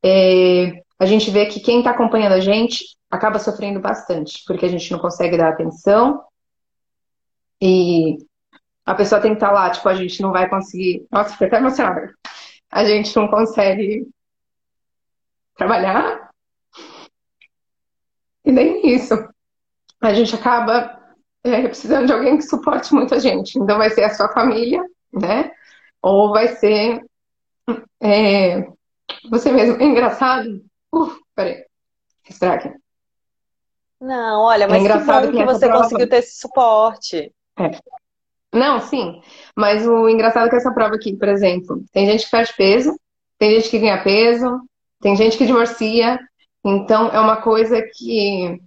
[0.04, 4.70] É, a gente vê que quem está acompanhando a gente acaba sofrendo bastante, porque a
[4.70, 6.24] gente não consegue dar atenção
[7.62, 8.18] e
[8.86, 11.06] a pessoa tem que estar tá lá, tipo, a gente não vai conseguir.
[11.12, 12.14] Nossa, fiquei até emocionada
[12.72, 14.08] a gente não consegue
[15.56, 16.30] trabalhar.
[18.46, 19.14] E nem isso.
[20.02, 20.98] A gente acaba
[21.44, 23.58] é, precisando de alguém que suporte muita gente.
[23.58, 25.52] Então vai ser a sua família, né?
[26.02, 27.04] Ou vai ser
[28.02, 28.68] é,
[29.30, 29.82] você mesmo.
[29.82, 30.64] É engraçado.
[30.92, 31.66] Uf, peraí.
[32.24, 32.74] Respirar aqui.
[34.00, 35.84] Não, olha, mas é engraçado que, que você prova...
[35.84, 37.34] conseguiu ter esse suporte.
[37.58, 37.72] É.
[38.54, 39.22] Não, sim.
[39.56, 43.00] Mas o engraçado é que essa prova aqui, por exemplo, tem gente que perde peso,
[43.38, 44.62] tem gente que ganha peso,
[45.02, 46.20] tem gente que divorcia.
[46.66, 48.60] Então, é uma coisa que.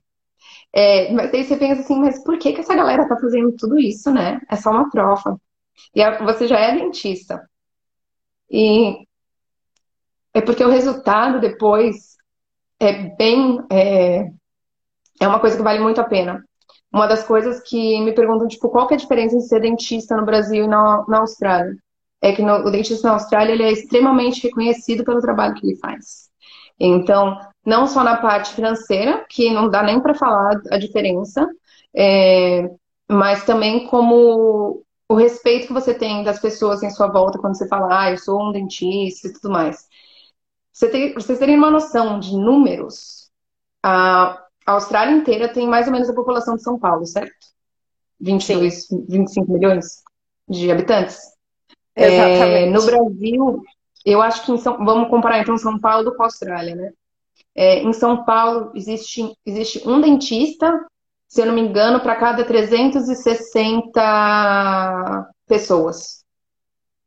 [0.75, 3.79] É, mas aí você pensa assim, mas por que, que essa galera tá fazendo tudo
[3.79, 4.41] isso, né?
[4.51, 5.41] É só uma prova.
[5.95, 7.43] E você já é dentista.
[8.51, 9.07] E
[10.35, 12.17] é porque o resultado depois
[12.81, 13.61] é bem.
[13.73, 14.25] É,
[15.21, 16.45] é uma coisa que vale muito a pena.
[16.93, 20.17] Uma das coisas que me perguntam, tipo, qual que é a diferença em ser dentista
[20.17, 21.77] no Brasil e na, na Austrália?
[22.21, 25.77] É que no, o dentista na Austrália ele é extremamente reconhecido pelo trabalho que ele
[25.77, 26.29] faz.
[26.79, 31.47] Então, não só na parte financeira, que não dá nem para falar a diferença,
[31.95, 32.69] é,
[33.09, 37.67] mas também como o respeito que você tem das pessoas em sua volta quando você
[37.69, 39.87] fala, ah, eu sou um dentista e tudo mais.
[40.73, 43.31] Você tem, vocês terem uma noção de números,
[43.83, 44.41] a,
[44.71, 47.35] a Austrália inteira tem mais ou menos a população de São Paulo, certo?
[48.21, 49.05] 22, Sim.
[49.09, 50.05] 25 milhões
[50.49, 51.19] de habitantes.
[51.97, 53.65] É, no Brasil,
[54.07, 56.93] eu acho que São, vamos comparar então São Paulo com a Austrália, né?
[57.53, 60.87] É, em São Paulo existe, existe um dentista,
[61.27, 66.25] se eu não me engano, para cada 360 pessoas.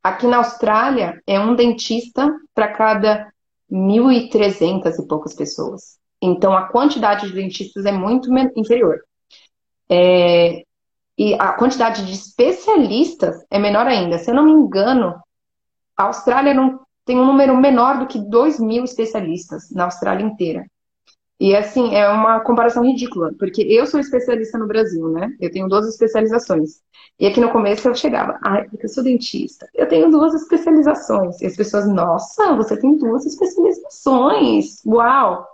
[0.02, 3.32] Aqui na Austrália é um dentista para cada
[3.72, 6.03] 1.300 e poucas pessoas.
[6.26, 8.98] Então, a quantidade de dentistas é muito inferior.
[9.90, 10.62] É,
[11.18, 14.16] e a quantidade de especialistas é menor ainda.
[14.16, 15.14] Se eu não me engano,
[15.94, 20.64] a Austrália não tem um número menor do que 2 mil especialistas na Austrália inteira.
[21.38, 25.30] E assim, é uma comparação ridícula, porque eu sou especialista no Brasil, né?
[25.38, 26.80] Eu tenho duas especializações.
[27.20, 29.68] E aqui no começo eu chegava, ai, porque eu sou dentista.
[29.74, 31.38] Eu tenho duas especializações.
[31.42, 34.80] E as pessoas, nossa, você tem duas especializações.
[34.86, 35.53] Uau!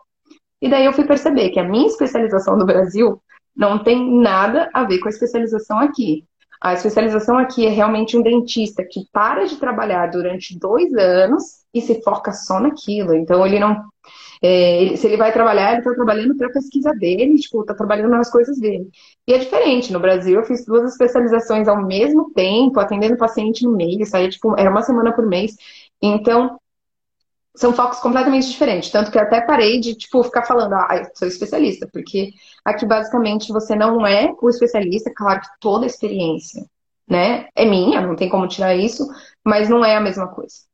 [0.61, 3.21] E daí eu fui perceber que a minha especialização no Brasil
[3.57, 6.25] não tem nada a ver com a especialização aqui.
[6.61, 11.81] A especialização aqui é realmente um dentista que para de trabalhar durante dois anos e
[11.81, 13.15] se foca só naquilo.
[13.15, 13.83] Então ele não.
[14.43, 18.11] É, se ele vai trabalhar, ele está trabalhando para a pesquisa dele, tipo, está trabalhando
[18.11, 18.91] nas coisas dele.
[19.27, 19.93] E é diferente.
[19.93, 24.55] No Brasil, eu fiz duas especializações ao mesmo tempo, atendendo paciente no meio, saía, tipo,
[24.59, 25.57] era uma semana por mês.
[26.03, 26.59] Então,
[27.55, 28.91] são focos completamente diferentes.
[28.91, 32.33] Tanto que eu até parei de, tipo, ficar falando, ah, eu sou especialista, porque
[32.65, 36.65] aqui basicamente você não é o especialista, claro que toda a experiência,
[37.09, 39.07] né, é minha, não tem como tirar isso,
[39.45, 40.71] mas não é a mesma coisa.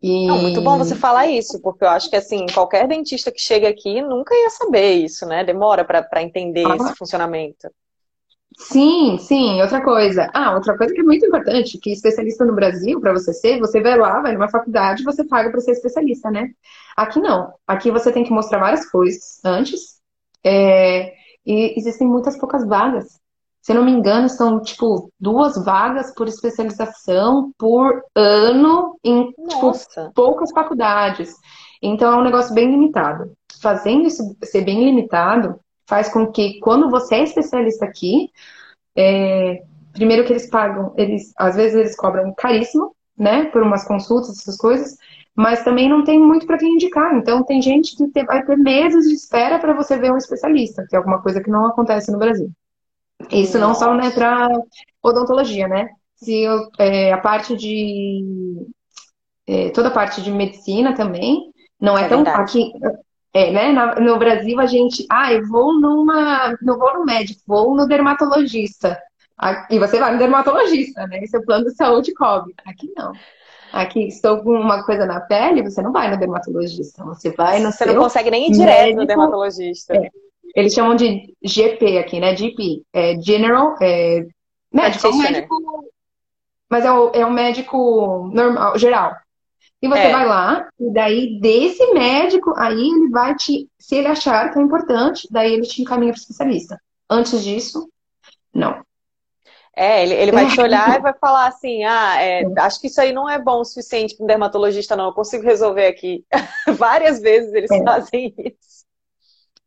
[0.00, 0.26] E...
[0.26, 3.68] Não, muito bom você falar isso, porque eu acho que assim, qualquer dentista que chega
[3.68, 5.42] aqui nunca ia saber isso, né?
[5.44, 6.76] Demora para entender ah.
[6.76, 7.68] esse funcionamento.
[8.58, 10.28] Sim, sim, outra coisa.
[10.34, 13.80] Ah, outra coisa que é muito importante, que especialista no Brasil, para você ser, você
[13.80, 16.50] vai lá, vai numa faculdade, você paga para ser especialista, né?
[16.96, 17.52] Aqui não.
[17.66, 19.98] Aqui você tem que mostrar várias coisas antes.
[20.44, 21.12] É,
[21.46, 23.20] e existem muitas poucas vagas.
[23.62, 29.72] Se eu não me engano, são tipo duas vagas por especialização por ano em tipo,
[30.14, 31.32] poucas faculdades.
[31.80, 33.32] Então é um negócio bem limitado.
[33.62, 38.30] Fazendo isso ser bem limitado, faz com que quando você é especialista aqui,
[38.94, 44.38] é, primeiro que eles pagam, eles às vezes eles cobram caríssimo, né, por umas consultas,
[44.38, 44.96] essas coisas,
[45.34, 47.16] mas também não tem muito para quem indicar.
[47.16, 50.94] Então tem gente que vai ter meses de espera para você ver um especialista, que
[50.94, 52.50] é alguma coisa que não acontece no Brasil.
[53.30, 54.48] Isso não só né, para
[55.02, 55.88] odontologia, né?
[56.14, 58.66] Se eu, é, a parte de
[59.46, 62.42] é, toda a parte de medicina também não é, é tão verdade.
[62.42, 62.72] aqui
[63.38, 63.72] é, né?
[64.00, 69.00] No Brasil a gente, ah, eu vou numa, não vou no médico, vou no dermatologista.
[69.70, 71.24] E você vai no dermatologista, né?
[71.26, 72.54] Seu plano de saúde cobre.
[72.66, 73.12] Aqui não.
[73.72, 77.04] Aqui, estou com uma coisa na pele, você não vai no dermatologista.
[77.04, 79.94] Você vai no Você não consegue nem ir direto médico, no dermatologista.
[79.94, 80.10] É,
[80.56, 82.34] eles chamam de GP aqui, né?
[82.34, 82.82] GP.
[82.92, 84.26] É General, é,
[84.72, 85.56] médico, é um médico.
[86.68, 89.16] Mas é o, é um médico normal, geral.
[89.80, 90.12] E você é.
[90.12, 93.68] vai lá, e daí desse médico, aí ele vai te.
[93.78, 96.80] Se ele achar que é importante, daí ele te encaminha para especialista.
[97.08, 97.88] Antes disso,
[98.52, 98.82] não.
[99.76, 103.00] É, ele, ele vai te olhar e vai falar assim: ah, é, acho que isso
[103.00, 105.06] aí não é bom o suficiente para um dermatologista, não.
[105.06, 106.24] Eu consigo resolver aqui.
[106.76, 107.84] Várias vezes eles é.
[107.84, 108.84] fazem isso.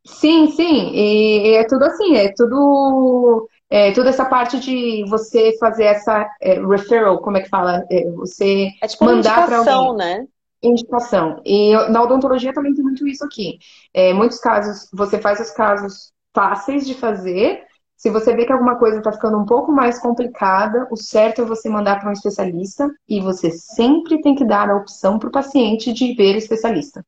[0.06, 0.91] Sim, sim.
[0.93, 6.60] E é tudo assim, é tudo é, toda essa parte de você fazer essa é,
[6.60, 7.86] referral, como é que fala?
[7.89, 9.95] É, você é tipo mandar para alguém.
[9.95, 10.27] né?
[10.62, 11.41] Indicação.
[11.45, 13.60] E na odontologia também tem muito isso aqui.
[13.93, 17.63] É, muitos casos, você faz os casos fáceis de fazer.
[17.95, 21.45] Se você vê que alguma coisa está ficando um pouco mais complicada, o certo é
[21.45, 25.31] você mandar para um especialista e você sempre tem que dar a opção para o
[25.31, 27.05] paciente de ver o especialista.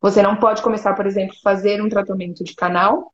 [0.00, 3.12] Você não pode começar, por exemplo, fazer um tratamento de canal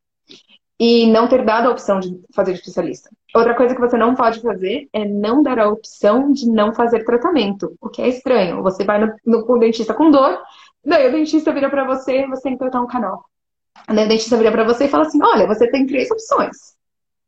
[0.79, 3.11] e não ter dado a opção de fazer especialista.
[3.35, 7.05] Outra coisa que você não pode fazer é não dar a opção de não fazer
[7.05, 8.62] tratamento, o que é estranho.
[8.62, 10.41] Você vai no, no, no dentista com dor,
[10.85, 13.25] daí o dentista vira para você, você tem que tratar um canal.
[13.88, 16.57] Daí o dentista vira para você e fala assim: olha, você tem três opções.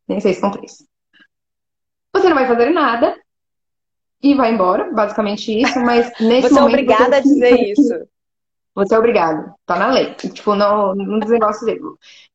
[0.06, 0.84] Nem sei se são três.
[2.12, 3.16] Você não vai fazer nada
[4.22, 6.54] e vai embora, basicamente isso, mas nesse você momento.
[6.54, 7.94] Você é obrigada a dizer isso.
[8.80, 9.52] Você é obrigado.
[9.66, 10.14] Tá na lei.
[10.14, 11.80] Tipo, não, não dos negócios dele.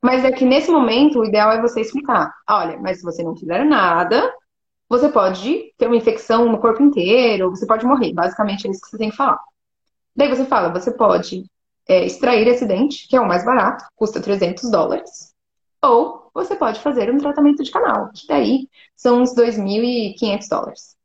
[0.02, 2.32] Mas é que nesse momento o ideal é você explicar.
[2.48, 4.32] Olha, mas se você não fizer nada,
[4.88, 8.14] você pode ter uma infecção no corpo inteiro, você pode morrer.
[8.14, 9.40] Basicamente é isso que você tem que falar.
[10.16, 11.46] Daí você fala, você pode
[11.88, 15.34] é, extrair esse dente, que é o mais barato, custa 300 dólares.
[15.82, 20.96] Ou você pode fazer um tratamento de canal, que daí são uns 2.500 dólares.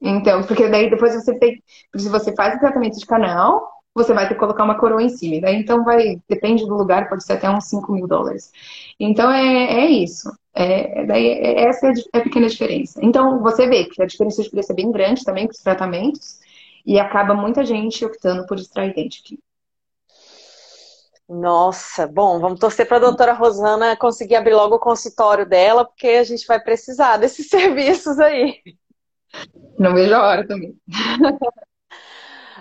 [0.00, 1.62] Então, porque daí depois você tem.
[1.96, 5.08] Se você faz o tratamento de canal, você vai ter que colocar uma coroa em
[5.08, 5.40] cima.
[5.40, 8.50] Daí, então, vai, depende do lugar, pode ser até uns 5 mil dólares.
[8.98, 10.30] Então, é, é isso.
[10.52, 12.98] É, daí, é, essa é a pequena diferença.
[13.02, 16.40] Então, você vê que a diferença de preço é bem grande também com os tratamentos,
[16.84, 19.38] e acaba muita gente optando por extrair dente aqui.
[21.26, 26.06] Nossa, bom, vamos torcer para a doutora Rosana conseguir abrir logo o consultório dela, porque
[26.06, 28.60] a gente vai precisar desses serviços aí.
[29.78, 30.76] Não vejo a hora também.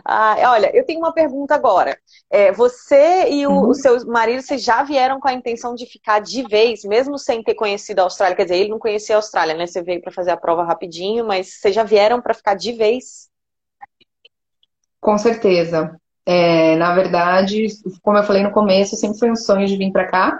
[0.05, 1.97] Ah, olha, eu tenho uma pergunta agora.
[2.29, 3.69] É, você e o, uhum.
[3.69, 7.41] o seu marido, vocês já vieram com a intenção de ficar de vez, mesmo sem
[7.41, 8.35] ter conhecido a Austrália?
[8.35, 9.65] Quer dizer, ele não conhecia a Austrália, né?
[9.65, 13.29] Você veio para fazer a prova rapidinho, mas vocês já vieram para ficar de vez?
[14.99, 15.95] Com certeza.
[16.25, 17.67] É, na verdade,
[18.01, 20.39] como eu falei no começo, sempre foi um sonho de vir para cá.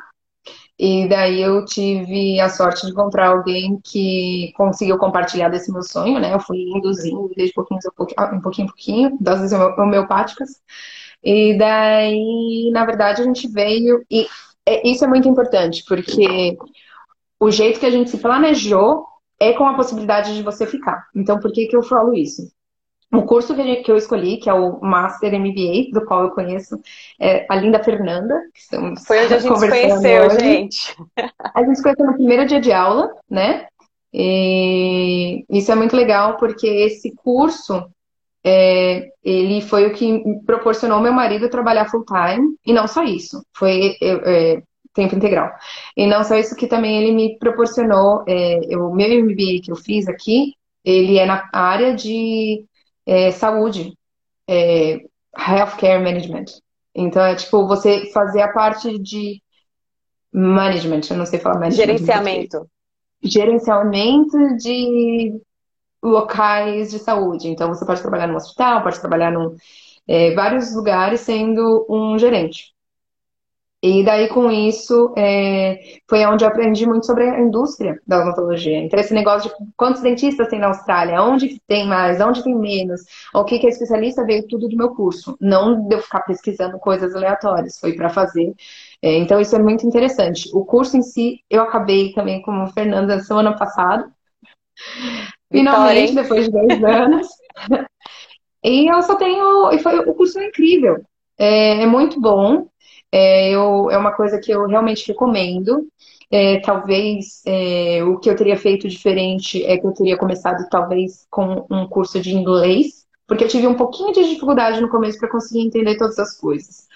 [0.78, 6.20] E daí eu tive a sorte de encontrar alguém que conseguiu compartilhar desse meu sonho,
[6.20, 6.34] né?
[6.34, 10.62] Eu fui induzindo desde pouquinho a pouquinho, um pouquinho, pouquinho, doses homeopáticas.
[11.24, 14.04] E daí, na verdade, a gente veio.
[14.10, 14.28] E
[14.66, 16.58] é, isso é muito importante, porque
[17.40, 19.06] o jeito que a gente se planejou
[19.40, 21.08] é com a possibilidade de você ficar.
[21.16, 22.52] Então, por que, que eu falo isso?
[23.14, 26.80] O curso que eu escolhi, que é o Master MBA, do qual eu conheço
[27.20, 30.40] é a Linda Fernanda, que Foi onde a gente se conheceu, hoje.
[30.40, 30.96] gente.
[31.54, 33.68] A gente se conheceu no primeiro dia de aula, né?
[34.12, 37.86] E isso é muito legal, porque esse curso,
[38.44, 43.44] é, ele foi o que proporcionou meu marido trabalhar full time, e não só isso,
[43.54, 44.62] foi é,
[44.94, 45.52] tempo integral.
[45.96, 49.76] E não só isso, que também ele me proporcionou, é, o meu MBA que eu
[49.76, 52.66] fiz aqui, ele é na área de
[53.06, 53.98] é, saúde,
[54.48, 55.00] é,
[55.38, 56.46] healthcare management.
[56.96, 59.42] Então, é tipo, você fazer a parte de
[60.32, 61.86] management, eu não sei falar management.
[61.86, 62.70] Gerenciamento.
[63.22, 65.40] gerenciamento de
[66.02, 67.48] locais de saúde.
[67.48, 69.56] Então, você pode trabalhar no hospital, pode trabalhar em
[70.08, 72.73] é, vários lugares sendo um gerente.
[73.86, 75.78] E daí, com isso, é,
[76.10, 78.78] foi onde eu aprendi muito sobre a indústria da odontologia.
[78.78, 83.02] Então, esse negócio de quantos dentistas tem na Austrália, onde tem mais, onde tem menos,
[83.36, 85.36] o que, que é especialista, veio tudo do meu curso.
[85.42, 88.54] Não de eu ficar pesquisando coisas aleatórias, foi para fazer.
[89.02, 90.50] É, então, isso é muito interessante.
[90.54, 94.10] O curso em si, eu acabei também como Fernanda semana passada.
[95.52, 97.28] Finalmente, depois de dois anos.
[98.64, 99.74] e eu só tenho.
[99.74, 101.04] E foi, o curso é incrível.
[101.38, 102.68] É, é muito bom.
[103.16, 105.88] É, eu, é uma coisa que eu realmente recomendo.
[106.32, 111.28] É, talvez é, o que eu teria feito diferente é que eu teria começado talvez
[111.30, 115.30] com um curso de inglês, porque eu tive um pouquinho de dificuldade no começo para
[115.30, 116.88] conseguir entender todas as coisas.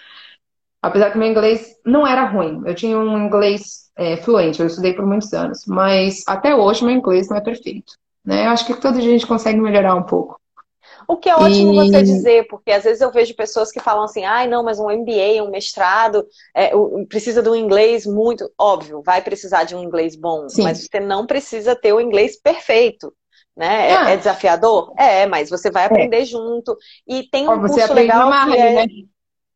[0.81, 4.93] Apesar que meu inglês não era ruim, eu tinha um inglês é, fluente, eu estudei
[4.93, 7.93] por muitos anos, mas até hoje meu inglês não é perfeito.
[8.25, 8.47] Né?
[8.47, 10.39] Eu acho que toda gente consegue melhorar um pouco.
[11.07, 11.89] O que é ótimo e...
[11.89, 14.77] você dizer, porque às vezes eu vejo pessoas que falam assim, ai, ah, não, mas
[14.77, 16.71] um MBA, um mestrado, é,
[17.07, 18.51] precisa de um inglês muito.
[18.59, 20.63] Óbvio, vai precisar de um inglês bom, Sim.
[20.63, 23.13] mas você não precisa ter o inglês perfeito.
[23.55, 23.95] Né?
[23.95, 24.09] Ah.
[24.09, 24.93] É, é, desafiador?
[24.99, 25.85] É, mas você vai é.
[25.85, 26.25] aprender é.
[26.25, 26.77] junto.
[27.07, 28.73] E tem um você curso legal marra, que é...
[28.73, 28.87] Né?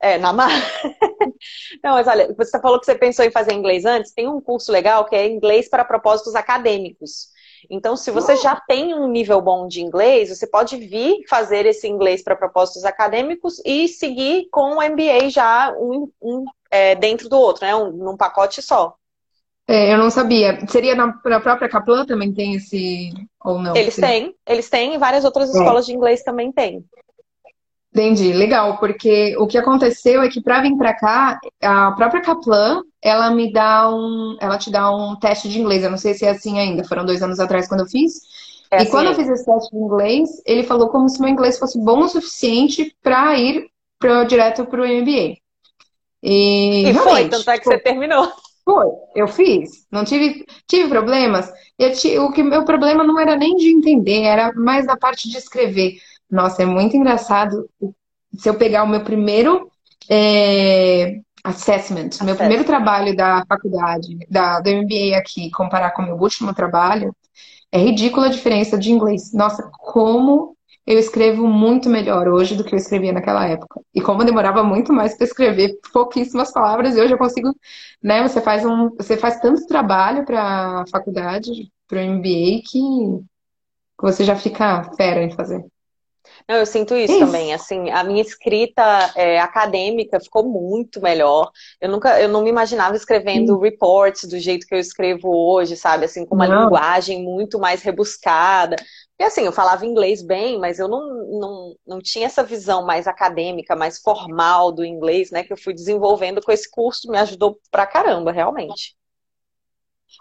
[0.04, 0.60] É, na marra.
[1.84, 4.12] não, mas olha, você falou que você pensou em fazer inglês antes.
[4.14, 7.28] Tem um curso legal que é inglês para propósitos acadêmicos.
[7.70, 11.88] Então, se você já tem um nível bom de inglês, você pode vir fazer esse
[11.88, 17.38] inglês para propósitos acadêmicos e seguir com o MBA já um, um é, dentro do
[17.38, 17.76] outro, né?
[17.76, 18.96] Um, num pacote só.
[19.68, 20.66] É, eu não sabia.
[20.68, 23.12] Seria na, na, própria Kaplan também tem esse
[23.44, 23.76] ou não?
[23.76, 25.58] Eles têm, eles têm e várias outras é.
[25.58, 26.84] escolas de inglês também têm.
[27.94, 32.84] Entendi, legal, porque o que aconteceu é que para vir para cá, a própria Kaplan,
[33.02, 35.84] ela me dá um, ela te dá um teste de inglês.
[35.84, 38.22] Eu não sei se é assim ainda, foram dois anos atrás quando eu fiz.
[38.72, 38.92] É e assim.
[38.92, 42.00] quando eu fiz esse teste de inglês, ele falou como se meu inglês fosse bom
[42.00, 43.68] o suficiente para ir
[44.00, 45.36] pro, direto para o MBA.
[46.24, 48.32] E, e foi, tanto é que você terminou.
[48.64, 49.86] Foi, eu fiz.
[49.92, 51.52] Não tive, tive problemas.
[51.78, 55.38] Eu, o que meu problema não era nem de entender, era mais da parte de
[55.38, 55.98] escrever.
[56.32, 57.70] Nossa, é muito engraçado
[58.34, 59.70] se eu pegar o meu primeiro
[60.10, 66.06] é, assessment, assessment, meu primeiro trabalho da faculdade, da, do MBA aqui, comparar com o
[66.06, 67.14] meu último trabalho,
[67.72, 69.34] é ridícula a diferença de inglês.
[69.34, 73.82] Nossa, como eu escrevo muito melhor hoje do que eu escrevia naquela época.
[73.94, 77.54] E como demorava muito mais para escrever pouquíssimas palavras, e hoje eu consigo,
[78.02, 78.22] né?
[78.28, 82.80] Você faz um, você faz tanto trabalho para a faculdade, para o MBA que
[84.02, 85.64] você já fica fera em fazer.
[86.48, 87.54] Não, eu sinto isso, isso, também.
[87.54, 91.52] Assim, a minha escrita é, acadêmica ficou muito melhor.
[91.80, 93.62] Eu nunca, eu não me imaginava escrevendo Sim.
[93.62, 96.06] reports do jeito que eu escrevo hoje, sabe?
[96.06, 96.64] Assim, com uma não.
[96.64, 98.76] linguagem muito mais rebuscada.
[98.78, 103.08] Porque assim, eu falava inglês bem, mas eu não, não, não tinha essa visão mais
[103.08, 105.44] acadêmica, mais formal do inglês, né?
[105.44, 108.96] Que eu fui desenvolvendo com esse curso, me ajudou pra caramba, realmente.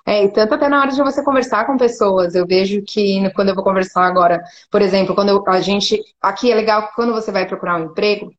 [0.06, 3.50] É, e tanto até na hora de você conversar com pessoas, eu vejo que quando
[3.50, 6.00] eu vou conversar agora, por exemplo, quando eu, a gente.
[6.20, 8.32] Aqui é legal que quando você vai procurar um emprego,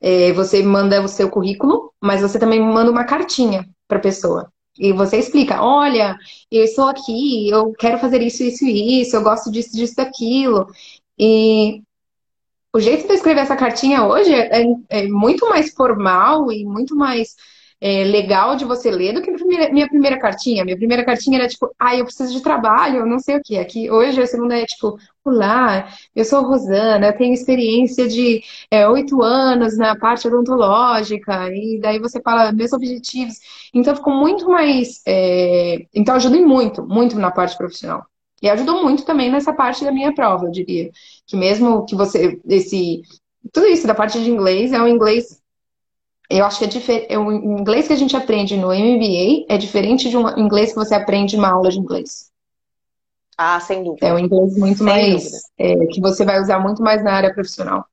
[0.00, 4.52] é, você manda o seu currículo, mas você também manda uma cartinha para a pessoa.
[4.78, 6.16] E você explica: olha,
[6.50, 10.66] eu estou aqui, eu quero fazer isso, isso e isso, eu gosto disso, disso, daquilo.
[11.18, 11.82] E
[12.72, 16.64] o jeito de eu escrever essa cartinha hoje é, é, é muito mais formal e
[16.64, 17.36] muito mais
[17.84, 20.64] é, legal de você ler do que primeira, minha primeira cartinha.
[20.64, 23.58] Minha primeira cartinha era tipo, ai, ah, eu preciso de trabalho, não sei o que.
[23.58, 28.88] Aqui hoje a segunda é tipo, olá, eu sou Rosana, eu tenho experiência de é,
[28.88, 33.34] oito é, anos na parte odontológica, e daí você fala meus objetivos.
[33.74, 35.02] Então ficou muito mais.
[35.06, 35.84] É...
[35.94, 38.06] Então ajudei muito, muito na parte profissional.
[38.40, 40.90] E ajudou muito também nessa parte da minha prova, eu diria.
[41.26, 43.02] Que mesmo que você, esse,
[43.52, 45.43] tudo isso da parte de inglês é um inglês
[46.30, 47.16] eu acho que é diferente.
[47.16, 50.94] O inglês que a gente aprende no MBA é diferente de um inglês que você
[50.94, 52.30] aprende numa aula de inglês.
[53.36, 54.06] Ah, sem dúvida.
[54.06, 55.42] É um inglês muito sem mais.
[55.58, 57.84] É, que você vai usar muito mais na área profissional.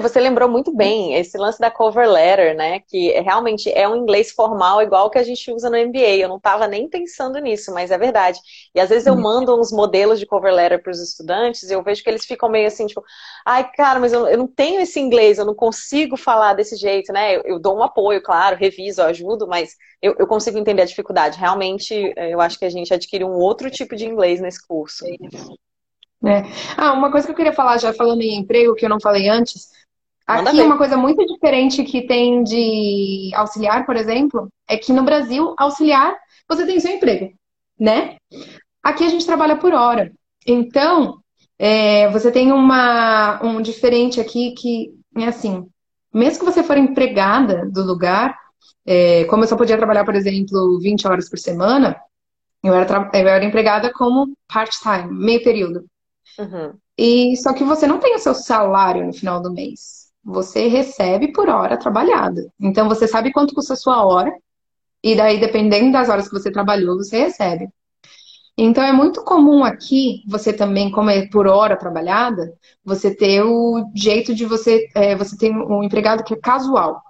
[0.00, 2.80] Você lembrou muito bem esse lance da cover letter, né?
[2.80, 6.16] Que realmente é um inglês formal igual que a gente usa no MBA.
[6.16, 8.38] Eu não estava nem pensando nisso, mas é verdade.
[8.74, 9.20] E às vezes eu uhum.
[9.20, 12.48] mando uns modelos de cover letter para os estudantes e eu vejo que eles ficam
[12.48, 13.02] meio assim, tipo,
[13.44, 17.12] ai, cara, mas eu, eu não tenho esse inglês, eu não consigo falar desse jeito,
[17.12, 17.36] né?
[17.36, 21.38] Eu, eu dou um apoio, claro, reviso, ajudo, mas eu, eu, consigo entender a dificuldade.
[21.38, 25.04] Realmente, eu acho que a gente adquire um outro tipo de inglês nesse curso.
[26.24, 26.42] É.
[26.76, 29.28] Ah, uma coisa que eu queria falar, já falando em emprego, que eu não falei
[29.28, 29.70] antes.
[30.26, 35.54] Aqui, uma coisa muito diferente que tem de auxiliar, por exemplo, é que no Brasil,
[35.58, 36.16] auxiliar,
[36.48, 37.32] você tem seu emprego.
[37.78, 38.16] né?
[38.82, 40.12] Aqui a gente trabalha por hora.
[40.46, 41.18] Então,
[41.58, 45.66] é, você tem uma, um diferente aqui que é assim,
[46.12, 48.36] mesmo que você for empregada do lugar,
[48.86, 51.96] é, como eu só podia trabalhar, por exemplo, 20 horas por semana,
[52.62, 55.84] eu era, eu era empregada como part-time, meio período.
[56.38, 56.74] Uhum.
[56.96, 60.10] E só que você não tem o seu salário no final do mês.
[60.24, 62.52] Você recebe por hora trabalhada.
[62.60, 64.32] Então você sabe quanto custa a sua hora,
[65.02, 67.68] e daí, dependendo das horas que você trabalhou, você recebe.
[68.56, 72.52] Então é muito comum aqui, você também, como é por hora trabalhada,
[72.84, 74.86] você ter o jeito de você.
[74.94, 77.02] É, você tem um empregado que é casual.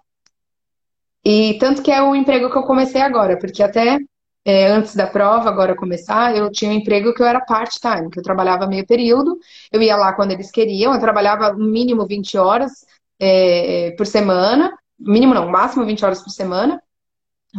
[1.25, 3.99] E tanto que é o emprego que eu comecei agora, porque até
[4.45, 8.19] é, antes da prova, agora começar, eu tinha um emprego que eu era part-time, que
[8.19, 9.39] eu trabalhava meio período,
[9.71, 12.73] eu ia lá quando eles queriam, eu trabalhava mínimo 20 horas
[13.21, 16.83] é, por semana, mínimo não, máximo 20 horas por semana.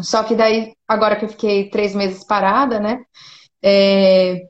[0.02, 3.04] Só que daí, agora que eu fiquei três meses parada, né?
[3.62, 4.42] É,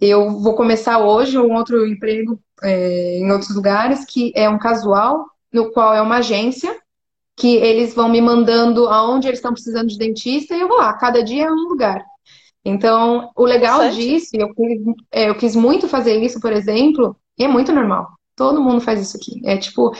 [0.00, 5.26] eu vou começar hoje um outro emprego é, em outros lugares, que é um casual,
[5.52, 6.76] no qual é uma agência,
[7.36, 10.92] que eles vão me mandando aonde eles estão precisando de dentista e eu vou lá,
[10.94, 12.04] cada dia é um lugar.
[12.64, 14.48] Então, o legal disso, eu,
[15.12, 18.08] é, eu quis muito fazer isso, por exemplo, e é muito normal.
[18.36, 19.40] Todo mundo faz isso aqui.
[19.44, 19.92] É tipo,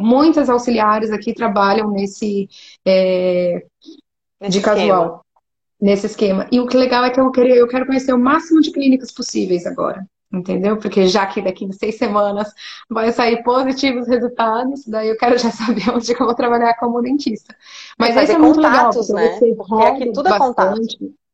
[0.00, 2.48] muitas auxiliares aqui trabalham nesse
[2.84, 3.64] é,
[4.48, 5.04] de casual.
[5.04, 5.20] Esquema.
[5.80, 6.46] Nesse esquema.
[6.52, 9.12] E o que legal é que eu quero, eu quero conhecer o máximo de clínicas
[9.12, 10.76] possíveis agora entendeu?
[10.76, 12.52] Porque já que daqui a seis semanas
[12.88, 17.54] vai sair positivos resultados, daí eu quero já saber onde eu vou trabalhar como dentista.
[17.98, 19.38] Mas isso é muito contatos, legal, né?
[19.38, 20.98] Você porque aqui tudo é bastante.
[20.98, 21.24] contato.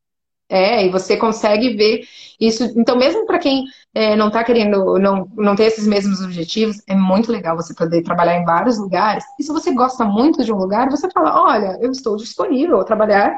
[0.53, 2.03] É, e você consegue ver
[2.41, 2.65] isso.
[2.77, 6.95] Então, mesmo para quem é, não está querendo, não, não ter esses mesmos objetivos, é
[6.97, 9.25] muito legal você poder trabalhar em vários lugares.
[9.39, 12.85] E se você gosta muito de um lugar, você fala: olha, eu estou disponível a
[12.85, 13.33] trabalhar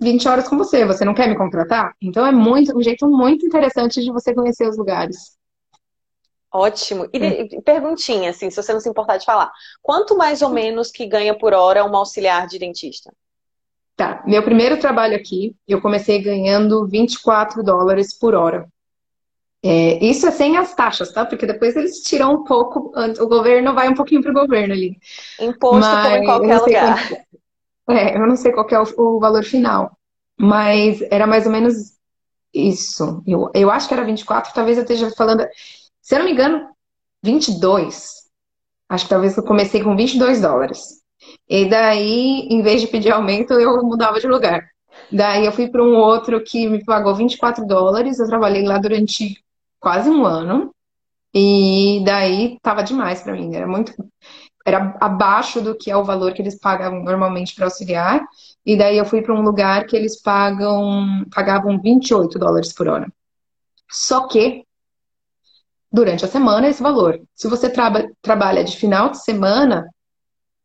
[0.00, 1.92] 20 horas com você, você não quer me contratar?
[2.00, 5.36] Então é muito um jeito muito interessante de você conhecer os lugares.
[6.52, 7.08] Ótimo.
[7.12, 9.50] E de, perguntinha, assim, se você não se importar de falar.
[9.82, 13.12] Quanto mais ou menos que ganha por hora um auxiliar de dentista?
[13.96, 14.22] Tá.
[14.26, 18.66] Meu primeiro trabalho aqui, eu comecei ganhando 24 dólares por hora.
[19.60, 21.26] É, isso é sem as taxas, tá?
[21.26, 24.96] Porque depois eles tiram um pouco, o governo vai um pouquinho pro governo ali.
[25.40, 27.08] Imposto Mas, como em qualquer lugar.
[27.08, 27.27] Quanto,
[27.88, 29.96] é, eu não sei qual é o, o, valor final,
[30.38, 31.96] mas era mais ou menos
[32.52, 33.22] isso.
[33.26, 35.46] Eu, eu acho que era 24, talvez eu esteja falando.
[36.00, 36.68] Se eu não me engano,
[37.22, 38.28] 22.
[38.88, 41.02] Acho que talvez eu comecei com 22 dólares.
[41.48, 44.68] E daí, em vez de pedir aumento, eu mudava de lugar.
[45.12, 48.18] Daí eu fui para um outro que me pagou 24 dólares.
[48.18, 49.42] Eu trabalhei lá durante
[49.80, 50.74] quase um ano.
[51.34, 53.54] E daí tava demais para mim.
[53.54, 53.92] Era muito
[54.68, 58.24] era abaixo do que é o valor que eles pagam normalmente para auxiliar.
[58.64, 63.10] E daí eu fui para um lugar que eles pagam, pagavam 28 dólares por hora.
[63.90, 64.64] Só que
[65.90, 67.20] durante a semana esse valor.
[67.34, 69.88] Se você traba, trabalha de final de semana,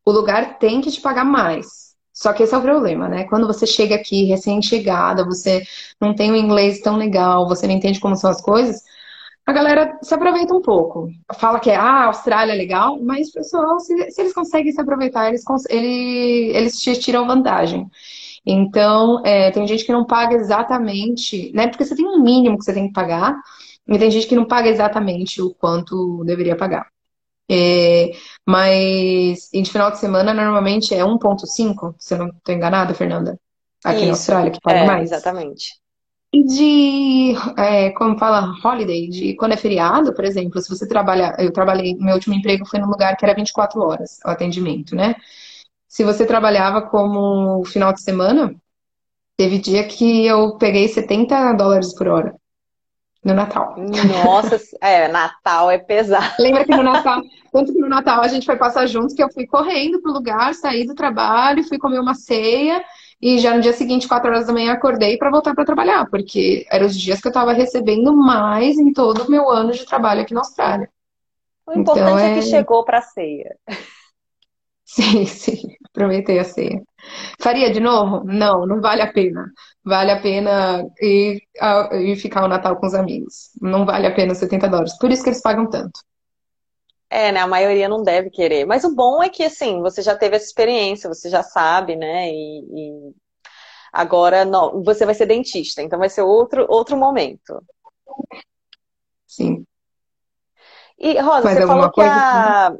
[0.05, 1.93] o lugar tem que te pagar mais.
[2.13, 3.23] Só que esse é o problema, né?
[3.23, 5.63] Quando você chega aqui recém-chegada, você
[5.99, 8.83] não tem o inglês tão legal, você não entende como são as coisas,
[9.45, 11.09] a galera se aproveita um pouco.
[11.33, 15.27] Fala que ah, a Austrália é legal, mas pessoal, se, se eles conseguem se aproveitar,
[15.27, 17.89] eles, eles, eles te tiram vantagem.
[18.45, 21.67] Então, é, tem gente que não paga exatamente, né?
[21.67, 23.35] Porque você tem um mínimo que você tem que pagar,
[23.87, 26.87] e tem gente que não paga exatamente o quanto deveria pagar.
[27.49, 28.11] É,
[28.45, 33.37] mas em final de semana normalmente é 1,5, se eu não estou enganada, Fernanda?
[33.83, 35.11] Aqui Isso, na Austrália, que paga é, mais.
[35.11, 35.82] Exatamente.
[36.33, 41.35] E de, é, como fala, holiday, de quando é feriado, por exemplo, se você trabalha,
[41.37, 45.15] eu trabalhei, meu último emprego foi num lugar que era 24 horas o atendimento, né?
[45.87, 48.55] Se você trabalhava como final de semana,
[49.37, 52.35] teve dia que eu peguei 70 dólares por hora
[53.23, 53.75] no Natal.
[54.25, 56.33] Nossa, é, Natal é pesado.
[56.39, 57.21] Lembra que no Natal,
[57.51, 60.55] tanto que no Natal a gente foi passar juntos, que eu fui correndo pro lugar,
[60.55, 62.83] saí do trabalho, fui comer uma ceia
[63.23, 66.65] e já no dia seguinte, 4 horas da manhã, acordei para voltar para trabalhar, porque
[66.69, 70.21] eram os dias que eu estava recebendo mais em todo o meu ano de trabalho
[70.21, 70.89] aqui na Austrália.
[71.65, 72.31] O importante então, é...
[72.31, 73.55] é que chegou para a ceia.
[74.85, 76.83] Sim, sim, aproveitei a ceia.
[77.41, 78.23] Faria de novo?
[78.25, 79.51] Não, não vale a pena.
[79.83, 81.41] Vale a pena ir,
[81.93, 83.49] ir ficar o Natal com os amigos.
[83.59, 84.95] Não vale a pena 70 dólares.
[84.99, 85.99] Por isso que eles pagam tanto.
[87.13, 87.41] É, né?
[87.41, 88.65] A maioria não deve querer.
[88.65, 92.31] Mas o bom é que, assim, você já teve essa experiência, você já sabe, né?
[92.31, 93.13] E, e
[93.93, 97.63] agora não, você vai ser dentista, então vai ser outro, outro momento.
[99.27, 99.63] Sim.
[100.97, 102.75] E, Rosa, você falou que a...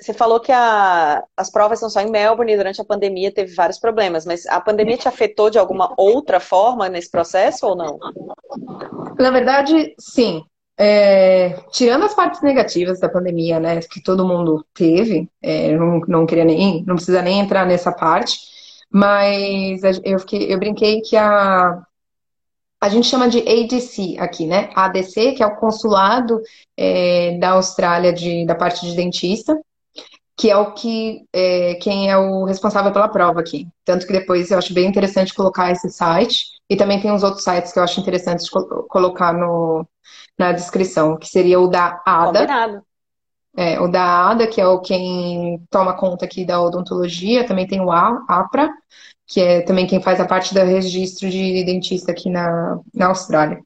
[0.00, 3.52] você falou que a, as provas são só em Melbourne e durante a pandemia teve
[3.52, 7.98] vários problemas, mas a pandemia te afetou de alguma outra forma nesse processo ou não?
[9.18, 10.44] Na verdade, sim.
[10.84, 16.26] É, tirando as partes negativas da pandemia, né, que todo mundo teve, é, não, não
[16.26, 18.36] queria nem, não precisa nem entrar nessa parte,
[18.90, 21.80] mas eu, fiquei, eu brinquei que a,
[22.80, 24.70] a gente chama de ADC aqui, né?
[24.74, 26.40] ADC, que é o consulado
[26.76, 29.56] é, da Austrália de, da parte de dentista,
[30.36, 33.68] que é o que é, quem é o responsável pela prova aqui.
[33.84, 37.44] Tanto que depois eu acho bem interessante colocar esse site e também tem os outros
[37.44, 39.86] sites que eu acho interessantes colocar no,
[40.42, 42.40] na descrição, que seria o da ADA.
[42.40, 42.82] Combinado.
[43.54, 47.80] É, o da ADA, que é o quem toma conta aqui da odontologia, também tem
[47.80, 48.70] o APRA,
[49.26, 53.60] que é também quem faz a parte do registro de dentista aqui na, na Austrália.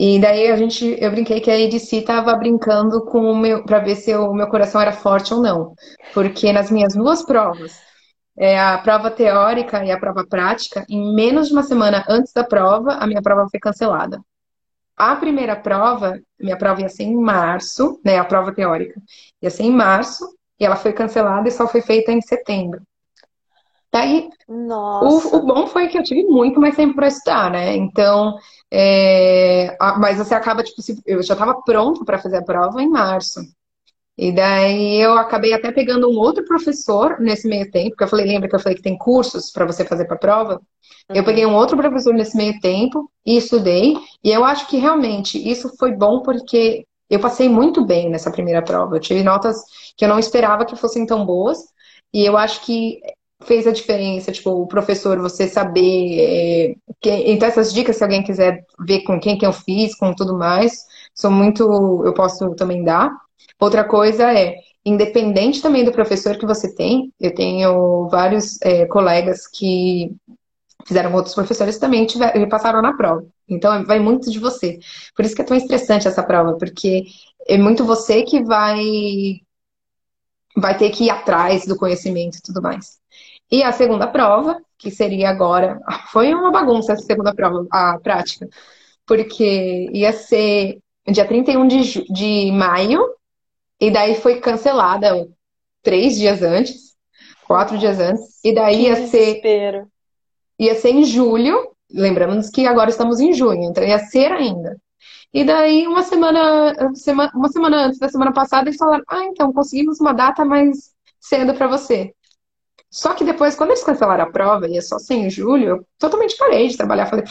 [0.00, 3.80] E daí a gente, eu brinquei que a EDC estava brincando com o meu, para
[3.80, 5.74] ver se o meu coração era forte ou não.
[6.14, 7.80] Porque nas minhas duas provas,
[8.38, 12.44] é, a prova teórica e a prova prática, em menos de uma semana antes da
[12.44, 14.20] prova, a minha prova foi cancelada.
[14.98, 19.00] A primeira prova, minha prova ia ser em março, né, a prova teórica,
[19.40, 20.26] ia ser em março,
[20.58, 22.82] e ela foi cancelada e só foi feita em setembro.
[23.92, 27.74] Daí, o, o, bom foi que eu tive muito mais tempo para estudar, né?
[27.74, 28.36] Então,
[28.70, 33.40] é, mas você acaba, tipo, eu já estava pronto para fazer a prova em março.
[34.18, 38.26] E daí eu acabei até pegando um outro professor nesse meio tempo, porque eu falei,
[38.26, 40.54] lembra que eu falei que tem cursos para você fazer para a prova?
[41.08, 41.16] Uhum.
[41.16, 43.96] Eu peguei um outro professor nesse meio tempo e estudei.
[44.24, 48.60] E eu acho que realmente isso foi bom porque eu passei muito bem nessa primeira
[48.60, 48.96] prova.
[48.96, 49.56] Eu tive notas
[49.96, 51.58] que eu não esperava que fossem tão boas.
[52.12, 53.00] E eu acho que
[53.44, 56.18] fez a diferença, tipo, o professor, você saber.
[56.18, 60.12] É, que, então, essas dicas, se alguém quiser ver com quem que eu fiz, com
[60.12, 61.62] tudo mais, são muito.
[62.04, 63.10] Eu posso também dar.
[63.60, 69.46] Outra coisa é, independente também do professor que você tem, eu tenho vários é, colegas
[69.46, 70.14] que
[70.86, 73.26] fizeram outros professores também tiveram, passaram na prova.
[73.48, 74.78] Então, vai muito de você.
[75.14, 77.04] Por isso que é tão estressante essa prova, porque
[77.46, 79.40] é muito você que vai
[80.56, 82.98] vai ter que ir atrás do conhecimento e tudo mais.
[83.50, 85.80] E a segunda prova, que seria agora,
[86.12, 88.48] foi uma bagunça essa segunda prova, a prática,
[89.06, 93.00] porque ia ser dia 31 de, de maio,
[93.80, 95.28] e daí foi cancelada
[95.82, 96.96] três dias antes,
[97.46, 99.86] quatro dias antes, e daí que ia ser.
[100.60, 104.76] Ia ser em julho, lembramos que agora estamos em junho, então ia ser ainda.
[105.32, 106.74] E daí, uma semana,
[107.34, 111.54] uma semana antes da semana passada, eles falaram: Ah, então conseguimos uma data mais cedo
[111.54, 112.12] para você.
[112.90, 116.36] Só que depois, quando eles cancelaram a prova, ia só ser em julho, eu totalmente
[116.36, 117.06] parei de trabalhar.
[117.06, 117.24] Falei,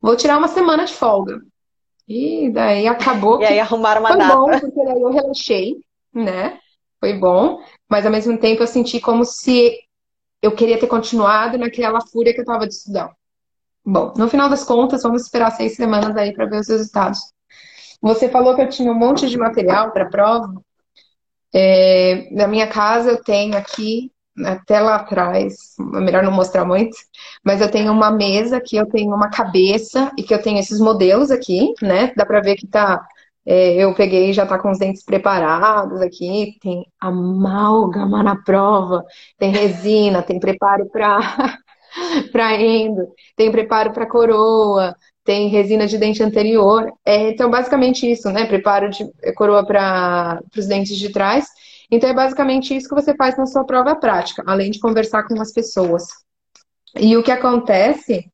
[0.00, 1.40] vou tirar uma semana de folga.
[2.14, 3.40] E daí acabou.
[3.40, 4.36] E aí arrumaram uma foi data.
[4.36, 5.76] bom, porque daí eu relaxei,
[6.12, 6.58] né?
[7.00, 9.78] Foi bom, mas ao mesmo tempo eu senti como se
[10.42, 13.10] eu queria ter continuado naquela fúria que eu tava de estudar.
[13.82, 17.18] Bom, no final das contas, vamos esperar seis semanas aí para ver os resultados.
[18.02, 20.52] Você falou que eu tinha um monte de material para prova.
[21.54, 24.12] É, na minha casa eu tenho aqui
[24.44, 25.54] até lá atrás,
[25.94, 26.96] é melhor não mostrar muito,
[27.44, 30.80] mas eu tenho uma mesa que eu tenho uma cabeça e que eu tenho esses
[30.80, 32.12] modelos aqui, né?
[32.16, 33.04] Dá pra ver que tá.
[33.44, 39.04] É, eu peguei já tá com os dentes preparados aqui, tem amálgama na prova,
[39.36, 41.18] tem resina, tem preparo para
[42.32, 46.90] para endo, tem preparo para coroa, tem resina de dente anterior.
[47.04, 48.46] É, então, basicamente isso, né?
[48.46, 49.04] Preparo de
[49.34, 51.46] coroa para os dentes de trás
[51.92, 55.38] então é basicamente isso que você faz na sua prova prática, além de conversar com
[55.38, 56.06] as pessoas.
[56.96, 58.24] E o que acontece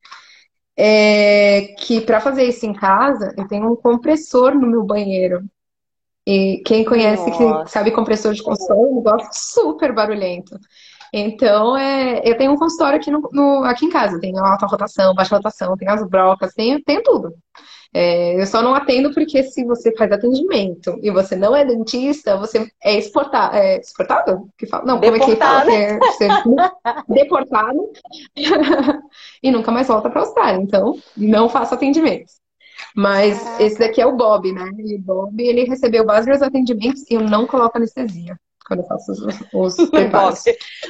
[0.77, 5.43] é que para fazer isso em casa, eu tenho um compressor no meu banheiro.
[6.25, 10.57] E quem conhece, que sabe compressor de é um negócio super barulhento.
[11.13, 14.19] Então, é, eu tenho um consultório aqui, no, no, aqui em casa.
[14.19, 17.33] Tenho alta rotação, baixa rotação, tenho as brocas, tenho, tenho tudo.
[17.91, 22.37] É, eu só não atendo porque se você faz atendimento e você não é dentista,
[22.37, 23.55] você é exportado.
[23.55, 24.47] É exportado?
[24.57, 24.85] Que fala?
[24.85, 25.65] Não, deportado.
[25.65, 26.61] como é que fala?
[26.61, 27.91] É, deportado
[29.41, 30.61] e nunca mais volta para a Austrália.
[30.61, 32.39] Então, não faço atendimentos.
[32.95, 34.69] Mas esse daqui é o Bob, né?
[34.77, 38.37] E o Bob, ele recebeu vários atendimentos e eu não coloco anestesia
[38.69, 39.19] quando eu faço os,
[39.53, 40.37] os o, Bob,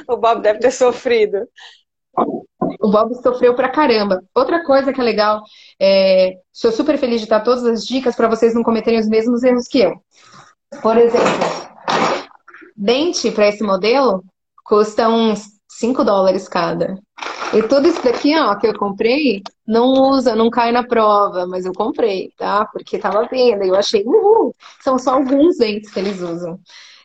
[0.06, 1.48] o Bob deve ter sofrido.
[2.80, 4.22] O Bob sofreu pra caramba.
[4.34, 5.42] Outra coisa que é legal,
[5.80, 9.42] é, sou super feliz de dar todas as dicas para vocês não cometerem os mesmos
[9.42, 9.94] erros que eu.
[10.82, 11.26] Por exemplo,
[12.76, 14.22] dente para esse modelo
[14.64, 16.96] custa uns 5 dólares cada.
[17.52, 21.66] E tudo isso daqui, ó, que eu comprei, não usa, não cai na prova, mas
[21.66, 22.64] eu comprei, tá?
[22.66, 26.60] Porque tava vendo, eu achei, uhul, são só alguns dentes que eles usam.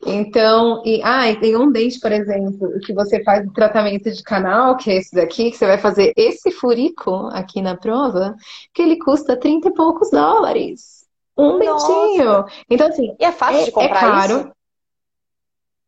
[0.05, 4.23] Então, e, ah, e tem um dente, por exemplo, que você faz o tratamento de
[4.23, 8.35] canal, que é esse daqui, que você vai fazer esse furico aqui na prova,
[8.73, 11.05] que ele custa 30 e poucos dólares.
[11.37, 11.87] Um Nossa.
[11.87, 12.45] dentinho.
[12.69, 13.15] Então, assim.
[13.19, 14.39] E é fácil é, de comprar é caro.
[14.39, 14.51] Isso?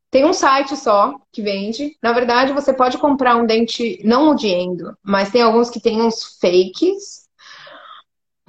[0.09, 1.97] Tem um site só que vende.
[2.01, 5.81] Na verdade, você pode comprar um dente, não o de endo, mas tem alguns que
[5.81, 7.27] tem uns fakes.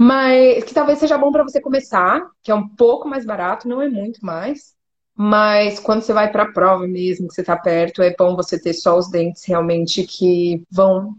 [0.01, 3.83] Mas que talvez seja bom para você começar, que é um pouco mais barato, não
[3.83, 4.78] é muito mais.
[5.21, 8.57] Mas quando você vai para a prova mesmo, que você está perto, é bom você
[8.57, 11.13] ter só os dentes realmente que vão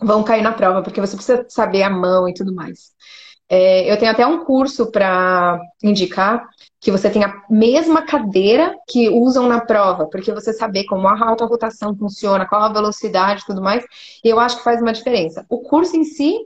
[0.00, 2.92] vão cair na prova, porque você precisa saber a mão e tudo mais.
[3.48, 6.46] É, eu tenho até um curso para indicar
[6.80, 11.28] que você tem a mesma cadeira que usam na prova, porque você saber como a
[11.28, 13.84] alta rotação funciona, qual a velocidade e tudo mais,
[14.22, 15.46] eu acho que faz uma diferença.
[15.48, 16.36] O curso em si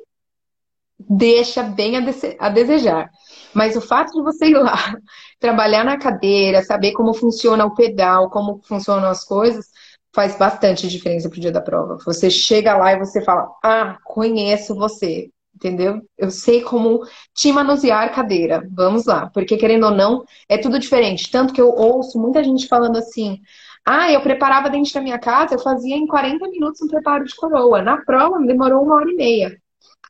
[0.99, 1.97] deixa bem
[2.39, 3.11] a, desejar,
[3.55, 4.75] mas o fato de você ir lá,
[5.41, 9.67] trabalhar na cadeira, saber como funciona o pedal, como funcionam as coisas,
[10.15, 11.99] faz bastante diferença pro dia da prova.
[12.05, 16.03] Você chega lá e você fala: Ah, conheço você entendeu?
[16.19, 17.01] Eu sei como
[17.35, 18.67] te manusear cadeira.
[18.73, 21.31] Vamos lá, porque querendo ou não, é tudo diferente.
[21.31, 23.41] Tanto que eu ouço muita gente falando assim:
[23.85, 27.35] ah, eu preparava dentro da minha casa, eu fazia em 40 minutos um preparo de
[27.35, 27.83] coroa.
[27.83, 29.57] Na prova, demorou uma hora e meia.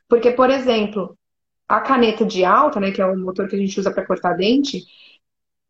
[0.08, 1.16] Porque, por exemplo,
[1.72, 4.34] a caneta de alta, né, que é o motor que a gente usa para cortar
[4.34, 4.84] dente,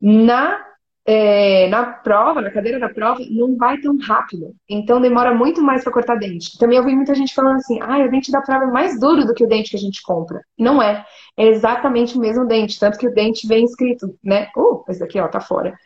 [0.00, 0.60] na
[1.04, 4.54] é, na prova, na cadeira da prova, não vai tão rápido.
[4.68, 6.56] Então demora muito mais para cortar dente.
[6.58, 9.24] Também eu vi muita gente falando assim: ah, o dente da prova é mais duro
[9.24, 10.40] do que o dente que a gente compra.
[10.58, 11.04] Não é.
[11.36, 12.78] É exatamente o mesmo dente.
[12.78, 14.48] Tanto que o dente vem escrito, né?
[14.56, 15.76] Uh, esse daqui, ó, tá fora.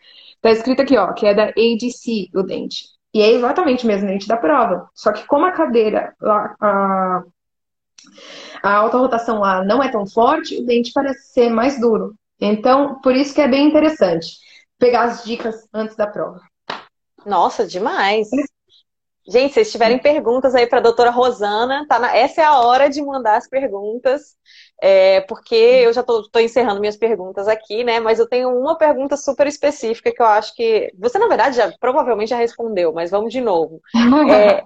[0.42, 2.84] Tá escrito aqui, ó, que é da ADC o dente.
[3.14, 4.88] E é exatamente o mesmo dente da prova.
[4.94, 7.24] Só que como a cadeira, a, a,
[8.62, 12.14] a alta rotação lá não é tão forte, o dente parece ser mais duro.
[12.40, 14.38] Então, por isso que é bem interessante
[14.78, 16.40] pegar as dicas antes da prova.
[17.24, 18.28] Nossa, demais!
[19.28, 22.16] Gente, se vocês tiverem perguntas aí para a doutora Rosana, tá na...
[22.16, 24.36] essa é a hora de mandar as perguntas,
[24.80, 27.98] é, porque eu já estou encerrando minhas perguntas aqui, né?
[27.98, 31.72] Mas eu tenho uma pergunta super específica que eu acho que você, na verdade, já
[31.80, 33.80] provavelmente já respondeu, mas vamos de novo.
[34.32, 34.62] É,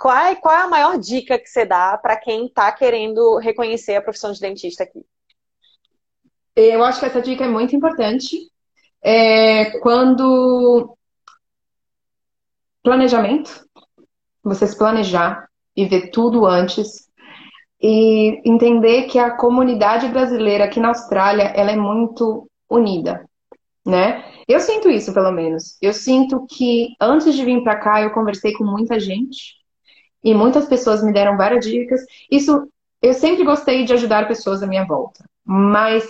[0.00, 3.96] qual, é, qual é a maior dica que você dá para quem está querendo reconhecer
[3.96, 5.04] a profissão de dentista aqui?
[6.56, 8.50] Eu acho que essa dica é muito importante,
[9.02, 10.96] é quando
[12.82, 13.66] planejamento,
[14.42, 15.46] você se planejar
[15.76, 17.06] e ver tudo antes
[17.78, 23.28] e entender que a comunidade brasileira aqui na Austrália ela é muito unida,
[23.86, 24.24] né?
[24.48, 25.76] Eu sinto isso, pelo menos.
[25.80, 29.59] Eu sinto que antes de vir para cá eu conversei com muita gente
[30.22, 32.00] e muitas pessoas me deram várias dicas.
[32.30, 32.68] Isso
[33.02, 36.06] eu sempre gostei de ajudar pessoas à minha volta, mas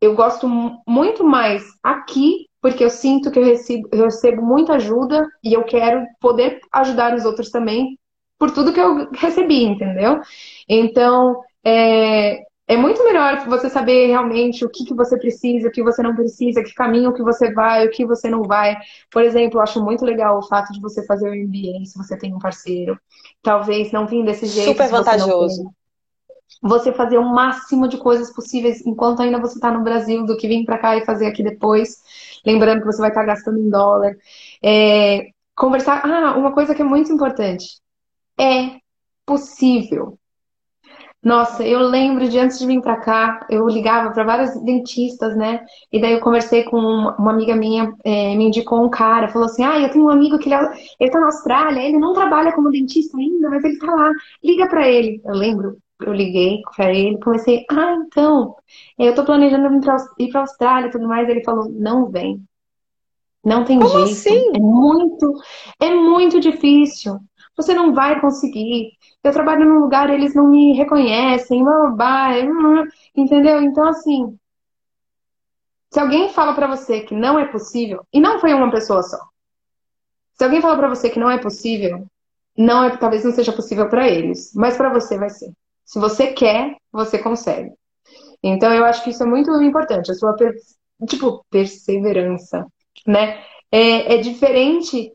[0.00, 0.48] eu gosto
[0.86, 5.64] muito mais aqui, porque eu sinto que eu recebo, eu recebo muita ajuda e eu
[5.64, 7.98] quero poder ajudar os outros também
[8.38, 10.20] por tudo que eu recebi, entendeu?
[10.68, 12.42] Então, é,
[12.72, 16.14] é muito melhor você saber realmente o que, que você precisa, o que você não
[16.14, 18.76] precisa, que caminho que você vai, o que você não vai.
[19.10, 22.16] Por exemplo, eu acho muito legal o fato de você fazer o MBA se você
[22.16, 22.98] tem um parceiro.
[23.42, 24.68] Talvez não vim desse jeito.
[24.68, 25.72] Super vantajoso
[26.62, 30.46] você fazer o máximo de coisas possíveis enquanto ainda você está no Brasil do que
[30.46, 32.02] vir para cá e fazer aqui depois.
[32.46, 34.16] Lembrando que você vai estar tá gastando em dólar.
[34.62, 36.02] É, conversar.
[36.04, 37.80] Ah, uma coisa que é muito importante.
[38.38, 38.78] É
[39.26, 40.18] possível.
[41.24, 45.64] Nossa, eu lembro de antes de vir para cá, eu ligava para vários dentistas, né?
[45.92, 49.62] E daí eu conversei com uma amiga minha, é, me indicou um cara, falou assim:
[49.64, 52.52] Ah, eu tenho um amigo que ele, é, ele tá na Austrália, ele não trabalha
[52.52, 54.10] como dentista ainda, mas ele tá lá,
[54.42, 55.20] liga para ele.
[55.24, 58.56] Eu lembro, eu liguei para ele, comecei, ah, então,
[58.98, 59.68] eu tô planejando
[60.18, 61.28] ir para Austrália e tudo mais.
[61.28, 62.42] Ele falou, não vem.
[63.44, 64.12] Não tem Como jeito.
[64.12, 64.52] Assim?
[64.54, 65.34] É muito,
[65.80, 67.18] é muito difícil.
[67.56, 68.92] Você não vai conseguir.
[69.22, 72.30] Eu trabalho num lugar, eles não me reconhecem, babá,
[73.14, 73.62] entendeu?
[73.62, 74.36] Então, assim,
[75.92, 79.18] se alguém fala para você que não é possível, e não foi uma pessoa só.
[80.32, 82.06] Se alguém fala para você que não é possível,
[82.56, 85.52] não é, talvez não seja possível para eles, mas para você vai ser.
[85.84, 87.70] Se você quer, você consegue.
[88.42, 90.34] Então, eu acho que isso é muito importante, a sua,
[91.06, 92.66] tipo, perseverança,
[93.06, 93.42] né?
[93.70, 95.12] É, é diferente,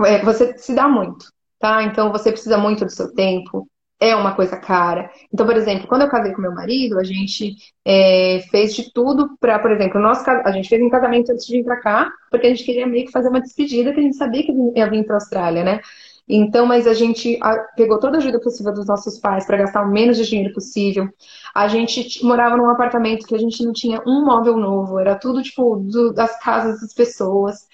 [0.00, 1.26] é, você se dá muito,
[1.58, 1.82] tá?
[1.82, 3.68] Então, você precisa muito do seu tempo,
[4.00, 5.10] é uma coisa cara.
[5.32, 9.36] Então, por exemplo, quando eu casei com meu marido, a gente é, fez de tudo
[9.38, 12.46] para, por exemplo, nosso, a gente fez um casamento antes de vir para cá, porque
[12.46, 15.04] a gente queria meio que fazer uma despedida, que a gente sabia que ia vir
[15.04, 15.80] para a Austrália, né?
[16.28, 17.38] Então, mas a gente
[17.76, 21.08] pegou toda a ajuda possível dos nossos pais para gastar o menos de dinheiro possível.
[21.54, 25.42] A gente morava num apartamento que a gente não tinha um móvel novo, era tudo
[25.42, 27.66] tipo do, das casas das pessoas.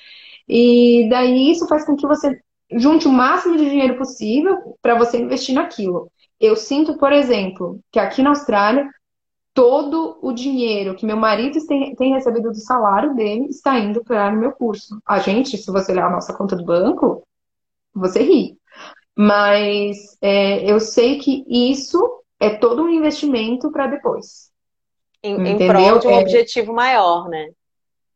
[0.48, 2.40] E daí isso faz com que você
[2.72, 6.10] junte o máximo de dinheiro possível para você investir naquilo.
[6.40, 8.88] Eu sinto, por exemplo, que aqui na Austrália
[9.54, 14.32] todo o dinheiro que meu marido tem, tem recebido do salário dele está indo para
[14.32, 15.00] o meu curso.
[15.06, 17.22] A gente, se você olhar a nossa conta do banco,
[17.94, 18.56] você ri.
[19.16, 24.50] Mas é, eu sei que isso é todo um investimento para depois.
[25.22, 26.20] Em, em prol de um é...
[26.20, 27.50] objetivo maior, né?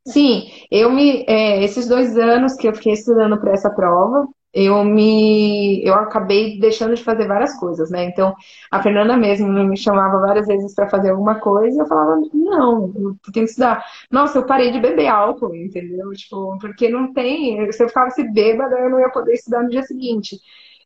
[0.07, 1.25] Sim, eu me.
[1.27, 6.59] É, esses dois anos que eu fiquei estudando para essa prova, eu me eu acabei
[6.61, 8.05] deixando de fazer várias coisas, né?
[8.05, 8.35] Então,
[8.71, 12.93] a Fernanda mesmo me chamava várias vezes para fazer alguma coisa e eu falava, não,
[12.95, 13.85] eu tenho que estudar.
[14.11, 16.13] Nossa, eu parei de beber álcool, entendeu?
[16.13, 19.83] Tipo, porque não tem, se eu ficasse bêbada, eu não ia poder estudar no dia
[19.83, 20.39] seguinte.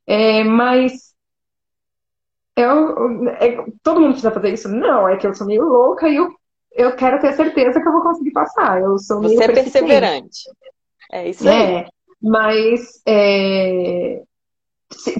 [0.06, 1.14] É, mas
[2.56, 4.68] eu, é, todo mundo precisa fazer isso?
[4.68, 6.28] Não, é que eu sou meio louca e eu,
[6.72, 8.80] eu quero ter certeza que eu vou conseguir passar.
[8.80, 10.40] Eu sou Você é perseverante.
[11.12, 11.74] É isso aí.
[11.84, 11.97] É.
[12.22, 14.22] Mas é...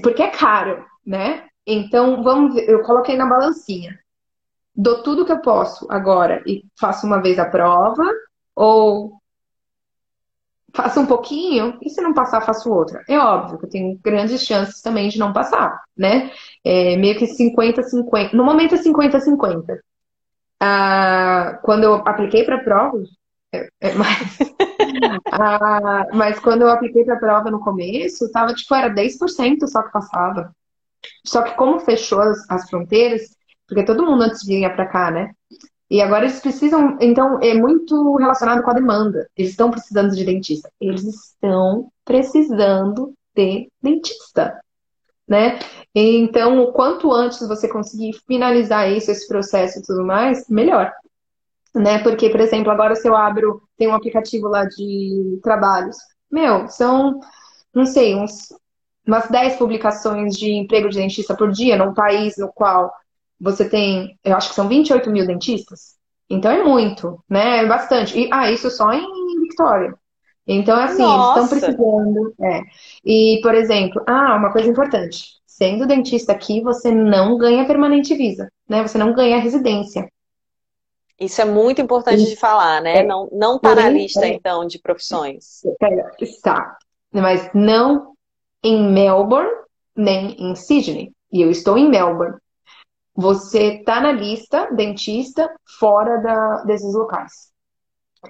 [0.03, 1.47] porque é caro, né?
[1.65, 3.99] Então, vamos ver, eu coloquei na balancinha.
[4.75, 8.03] Dou tudo que eu posso agora e faço uma vez a prova,
[8.55, 9.19] ou
[10.73, 13.03] faço um pouquinho, e se não passar, faço outra.
[13.07, 16.31] É óbvio que eu tenho grandes chances também de não passar, né?
[16.63, 18.33] É meio que 50-50.
[18.33, 19.79] No momento é 50-50.
[20.61, 22.97] Ah, quando eu apliquei para a prova,
[23.53, 24.37] é, é mais.
[25.31, 29.83] ah, mas quando eu apliquei para a prova no começo, tava, tipo, era 10% só
[29.83, 30.55] que passava.
[31.25, 33.35] Só que como fechou as, as fronteiras,
[33.67, 35.31] porque todo mundo antes vinha para cá, né?
[35.89, 39.27] E agora eles precisam, então é muito relacionado com a demanda.
[39.35, 40.69] Eles estão precisando de dentista.
[40.79, 44.59] Eles estão precisando de dentista,
[45.27, 45.57] né?
[45.95, 50.93] Então, o quanto antes você conseguir finalizar isso, esse processo e tudo mais, melhor
[51.75, 51.99] né?
[51.99, 55.97] Porque, por exemplo, agora se eu abro, tem um aplicativo lá de trabalhos,
[56.31, 57.19] meu, são,
[57.73, 58.49] não sei, uns,
[59.05, 62.91] umas 10 publicações de emprego de dentista por dia num país no qual
[63.39, 65.97] você tem, eu acho que são 28 mil dentistas.
[66.29, 67.63] Então é muito, né?
[67.63, 68.19] É bastante.
[68.19, 69.95] E, ah, isso só em Victoria.
[70.45, 71.39] Então, é assim, Nossa.
[71.39, 72.33] eles estão precisando.
[72.41, 72.61] É.
[73.05, 75.25] E, por exemplo, ah, uma coisa importante.
[75.45, 78.81] Sendo dentista aqui, você não ganha permanente visa, né?
[78.81, 80.09] Você não ganha residência.
[81.19, 82.99] Isso é muito importante de falar, né?
[82.99, 85.61] É, não, não está na lista, é, então, de profissões.
[86.19, 86.77] Está.
[87.11, 88.13] Mas não
[88.63, 89.51] em Melbourne,
[89.95, 91.11] nem em Sydney.
[91.31, 92.37] E eu estou em Melbourne.
[93.15, 97.48] Você está na lista dentista fora da, desses locais.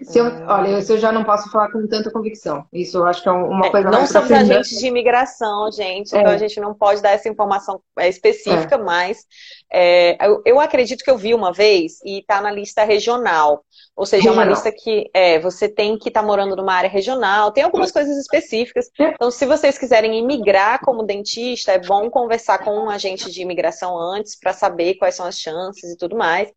[0.04, 2.64] Se eu, olha, isso eu já não posso falar com tanta convicção.
[2.72, 6.20] Isso eu acho que é uma é, coisa Não somos agentes de imigração, gente, é.
[6.20, 8.78] então a gente não pode dar essa informação é, específica, é.
[8.78, 9.26] mas
[9.72, 13.66] é, eu, eu, acredito que eu vi uma vez e está na lista regional.
[13.96, 16.90] Ou seja, é uma lista que é, você tem que estar tá morando numa área
[16.90, 18.90] regional, tem algumas coisas específicas.
[18.98, 23.98] Então, se vocês quiserem imigrar como dentista, é bom conversar com um agente de imigração
[23.98, 26.50] antes para saber quais são as chances e tudo mais.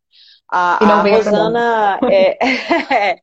[0.55, 2.37] A, a Rosana é,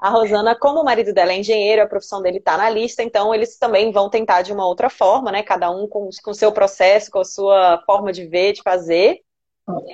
[0.00, 3.32] a Rosana, como o marido dela é engenheiro, a profissão dele está na lista, então
[3.32, 5.44] eles também vão tentar de uma outra forma, né?
[5.44, 9.20] Cada um com o seu processo, com a sua forma de ver, de fazer.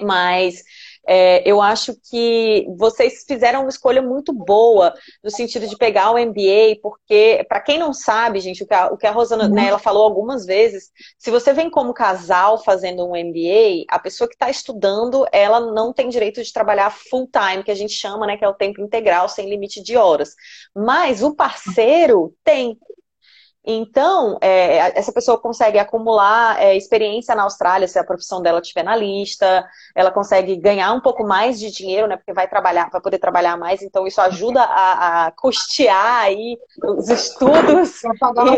[0.01, 0.63] Mas
[1.11, 4.93] é, eu acho que vocês fizeram uma escolha muito boa
[5.25, 8.89] no sentido de pegar o MBA, porque, para quem não sabe, gente, o que a,
[8.89, 13.07] o que a Rosana né, ela falou algumas vezes, se você vem como casal fazendo
[13.07, 17.65] um MBA, a pessoa que está estudando, ela não tem direito de trabalhar full time,
[17.65, 20.35] que a gente chama, né, que é o tempo integral, sem limite de horas.
[20.77, 22.79] Mas o parceiro tem.
[23.71, 28.83] Então, é, essa pessoa consegue acumular é, experiência na Austrália, se a profissão dela estiver
[28.83, 29.63] na lista,
[29.95, 32.17] ela consegue ganhar um pouco mais de dinheiro, né?
[32.17, 37.11] Porque vai trabalhar, vai poder trabalhar mais, então isso ajuda a, a custear aí os
[37.11, 38.01] estudos.
[38.01, 38.47] Pra pagar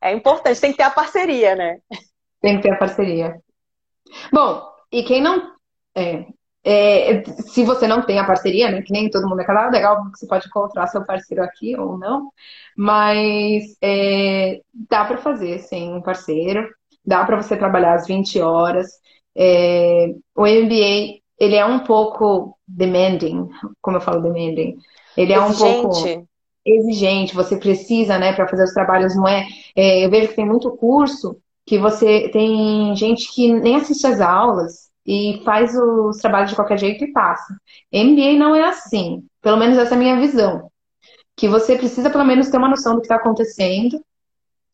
[0.00, 1.78] é importante, tem que ter a parceria, né?
[2.40, 3.42] Tem que ter a parceria.
[4.32, 5.56] Bom, e quem não.
[5.92, 6.24] É,
[6.68, 8.82] é, se você não tem a parceria, né?
[8.82, 11.78] Que nem todo mundo é casado, é legal que você pode encontrar seu parceiro aqui
[11.78, 12.32] ou não.
[12.76, 16.68] Mas é, dá para fazer sem um parceiro,
[17.04, 18.88] dá para você trabalhar as 20 horas.
[19.36, 23.48] É, o MBA, ele é um pouco demanding,
[23.80, 24.76] como eu falo demanding.
[25.16, 25.62] Ele é exigente.
[25.62, 26.28] um pouco
[26.64, 29.46] exigente, você precisa, né, para fazer os trabalhos, não é,
[29.76, 30.04] é?
[30.04, 34.85] Eu vejo que tem muito curso que você tem gente que nem assiste às aulas,
[35.06, 37.56] e faz os trabalhos de qualquer jeito e passa.
[37.92, 40.70] MBA não é assim, pelo menos essa é a minha visão.
[41.36, 44.00] que você precisa pelo menos ter uma noção do que está acontecendo.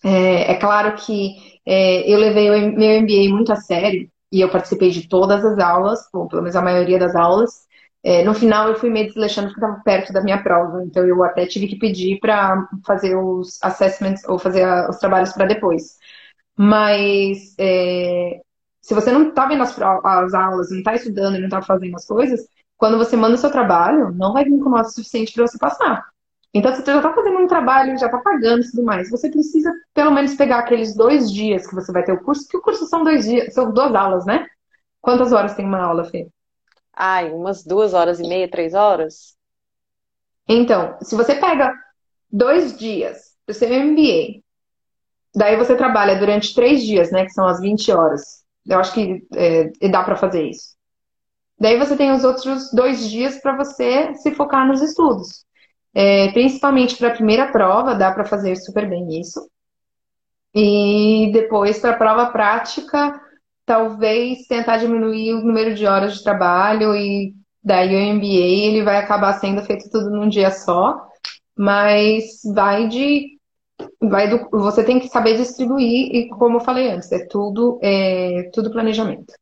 [0.04, 4.50] É, é, claro que é, eu levei o meu MBA muito a sério e eu
[4.50, 7.66] participei de todas as aulas, ou pelo menos a maioria das aulas.
[8.04, 11.22] É, no final eu fui meio desleixando porque estava perto da minha prova, então eu
[11.24, 15.96] até tive que pedir para fazer os assessments ou fazer a, os trabalhos para depois.
[16.56, 18.40] Mas é,
[18.82, 21.94] se você não está vendo as, as, aulas, não está estudando e não está fazendo
[21.94, 25.46] as coisas, quando você manda o seu trabalho, não vai vir com nota suficiente para
[25.46, 26.04] você passar.
[26.52, 29.08] Então, você já está fazendo um trabalho, já está pagando e tudo mais.
[29.08, 32.56] Você precisa, pelo menos, pegar aqueles dois dias que você vai ter o curso, que
[32.56, 34.46] o curso são dois dias, são duas aulas, né?
[35.00, 36.28] Quantas horas tem uma aula, Fê?
[36.92, 39.34] Ai, umas duas horas e meia, três horas.
[40.46, 41.72] Então, se você pega
[42.30, 44.42] dois dias do seu MBA,
[45.34, 47.24] daí você trabalha durante três dias, né?
[47.24, 48.41] Que são as 20 horas.
[48.66, 50.72] Eu acho que é, dá para fazer isso.
[51.58, 55.44] Daí você tem os outros dois dias para você se focar nos estudos.
[55.94, 59.48] É, principalmente para a primeira prova, dá para fazer super bem isso.
[60.54, 63.18] E depois, para a prova prática,
[63.64, 68.96] talvez tentar diminuir o número de horas de trabalho e daí o MBA ele vai
[68.96, 71.00] acabar sendo feito tudo num dia só,
[71.56, 73.38] mas vai de
[74.00, 78.50] vai do, você tem que saber distribuir e como eu falei antes, é tudo é
[78.52, 79.32] tudo planejamento.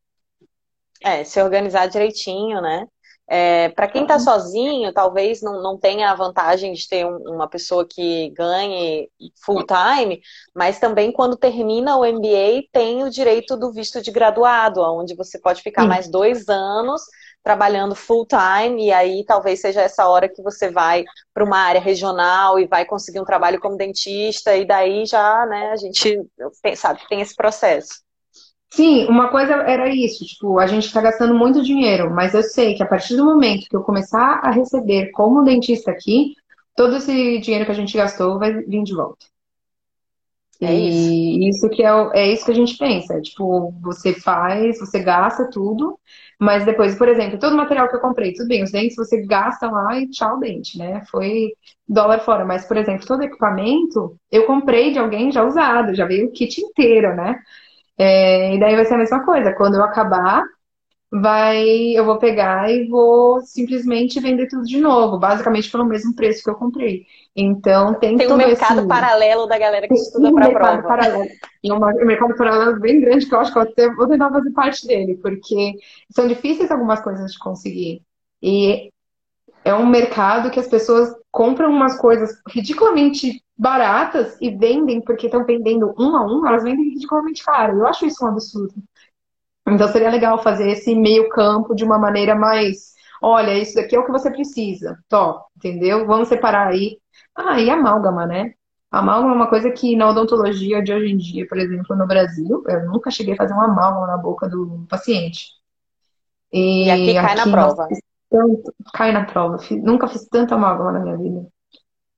[1.02, 2.86] É, se organizar direitinho, né?
[3.32, 7.48] É, para quem está sozinho, talvez não, não tenha a vantagem de ter um, uma
[7.48, 9.08] pessoa que ganhe
[9.44, 10.20] full time,
[10.52, 15.38] mas também quando termina o MBA tem o direito do visto de graduado, onde você
[15.38, 15.88] pode ficar Sim.
[15.88, 17.02] mais dois anos
[17.42, 21.80] trabalhando full time, e aí talvez seja essa hora que você vai para uma área
[21.80, 26.20] regional e vai conseguir um trabalho como dentista, e daí já, né, a gente
[26.76, 28.02] sabe que tem esse processo.
[28.72, 32.74] Sim, uma coisa era isso, tipo, a gente está gastando muito dinheiro, mas eu sei
[32.74, 36.34] que a partir do momento que eu começar a receber como dentista aqui,
[36.76, 39.26] todo esse dinheiro que a gente gastou vai vir de volta.
[40.62, 41.20] É e isso.
[41.48, 43.14] isso que é, é isso que a gente pensa.
[43.14, 45.98] É, tipo, você faz, você gasta tudo,
[46.38, 49.24] mas depois, por exemplo, todo o material que eu comprei, tudo bem, os dentes você
[49.26, 51.02] gasta lá e tchau dente, né?
[51.10, 51.48] Foi
[51.88, 52.44] dólar fora.
[52.44, 56.60] Mas, por exemplo, todo equipamento eu comprei de alguém já usado, já veio o kit
[56.60, 57.36] inteiro, né?
[57.98, 59.54] É, e daí vai ser a mesma coisa.
[59.54, 60.44] Quando eu acabar,
[61.12, 66.42] vai, eu vou pegar e vou simplesmente vender tudo de novo, basicamente pelo mesmo preço
[66.42, 67.04] que eu comprei.
[67.34, 68.88] Então tem, tem um mercado esse...
[68.88, 70.82] paralelo da galera que estuda para prova.
[70.82, 71.28] Paralelo.
[71.62, 74.50] E um mercado paralelo bem grande que eu acho que eu até vou tentar fazer
[74.52, 75.74] parte dele, porque
[76.10, 78.02] são difíceis algumas coisas de conseguir.
[78.40, 78.90] E
[79.64, 85.44] é um mercado que as pessoas compram umas coisas ridiculamente baratas e vendem porque estão
[85.44, 87.78] vendendo um a um, elas vendem ridiculamente caro.
[87.78, 88.74] Eu acho isso um absurdo.
[89.70, 93.98] Então seria legal fazer esse meio campo de uma maneira mais, olha, isso daqui é
[93.98, 94.98] o que você precisa.
[95.08, 96.06] Tó, entendeu?
[96.06, 96.98] Vamos separar aí.
[97.36, 98.54] Ah, e amálgama, né?
[98.90, 102.62] Amálgama é uma coisa que na odontologia de hoje em dia, por exemplo, no Brasil,
[102.66, 105.46] eu nunca cheguei a fazer uma amálgama na boca do paciente.
[106.52, 107.88] E, e aqui cai aqui, na prova.
[108.28, 109.58] Tanto, cai na prova.
[109.82, 111.46] Nunca fiz tanta amálgama na minha vida.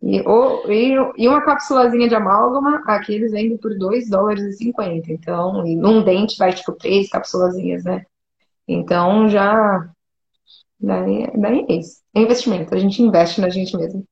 [0.03, 4.53] E, ou, e, e, uma capsulazinha de amálgama, aqui eles vendem por 2 dólares e
[4.53, 5.13] 50.
[5.13, 8.05] Então, e num dente vai tipo três capsulazinhas, né?
[8.67, 9.89] Então já.
[10.81, 12.03] Daí, daí é isso.
[12.15, 14.05] É investimento, a gente investe na gente mesmo.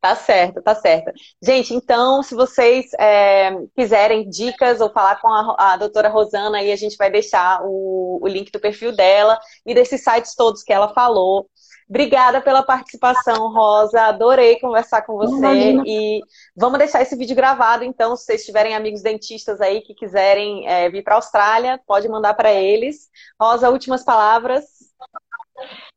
[0.00, 1.12] Tá certo, tá certo.
[1.40, 6.72] Gente, então, se vocês é, quiserem dicas ou falar com a, a doutora Rosana, aí
[6.72, 10.72] a gente vai deixar o, o link do perfil dela e desses sites todos que
[10.72, 11.48] ela falou.
[11.92, 14.00] Obrigada pela participação, Rosa.
[14.04, 15.36] Adorei conversar com você.
[15.36, 15.82] Imagina.
[15.86, 16.22] E
[16.56, 20.88] vamos deixar esse vídeo gravado, então, se vocês tiverem amigos dentistas aí que quiserem é,
[20.88, 23.10] vir para a Austrália, pode mandar para eles.
[23.38, 24.64] Rosa, últimas palavras.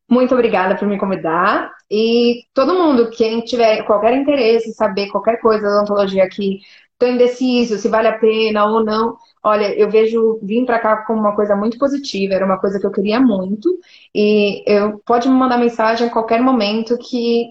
[0.09, 1.71] Muito obrigada por me convidar.
[1.89, 6.59] E todo mundo, quem tiver qualquer interesse, saber qualquer coisa da odontologia aqui,
[6.95, 9.17] estou indeciso se vale a pena ou não.
[9.43, 12.85] Olha, eu vejo vim para cá como uma coisa muito positiva, era uma coisa que
[12.85, 13.69] eu queria muito.
[14.13, 17.49] E eu pode me mandar mensagem a qualquer momento que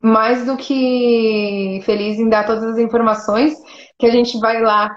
[0.00, 3.54] mais do que feliz em dar todas as informações,
[3.98, 4.96] que a gente vai lá,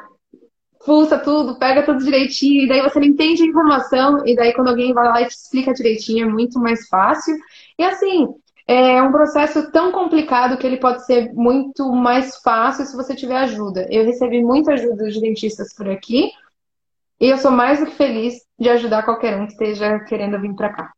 [0.86, 4.70] pulsa tudo, pega tudo direitinho, e daí você não entende a informação, e daí quando
[4.70, 7.36] alguém vai lá e te explica direitinho, é muito mais fácil.
[7.80, 8.28] E assim,
[8.72, 13.36] é um processo tão complicado que ele pode ser muito mais fácil se você tiver
[13.36, 13.86] ajuda.
[13.90, 16.32] Eu recebi muita ajuda de dentistas por aqui
[17.20, 20.56] e eu sou mais do que feliz de ajudar qualquer um que esteja querendo vir
[20.56, 20.92] para cá.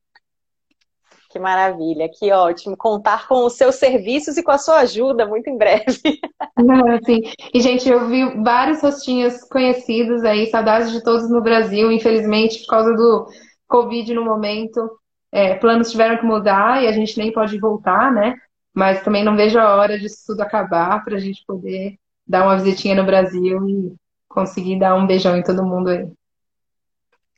[1.31, 2.77] Que maravilha, que ótimo.
[2.77, 5.99] Contar com os seus serviços e com a sua ajuda muito em breve.
[7.05, 7.21] Sim.
[7.51, 12.67] E, gente, eu vi vários rostinhos conhecidos aí, saudades de todos no Brasil, infelizmente, por
[12.67, 13.25] causa do
[13.67, 14.87] Covid no momento
[15.33, 18.37] é, planos tiveram que mudar e a gente nem pode voltar, né?
[18.73, 22.57] mas também não vejo a hora disso tudo acabar para a gente poder dar uma
[22.57, 23.95] visitinha no Brasil e
[24.27, 26.11] conseguir dar um beijão em todo mundo aí.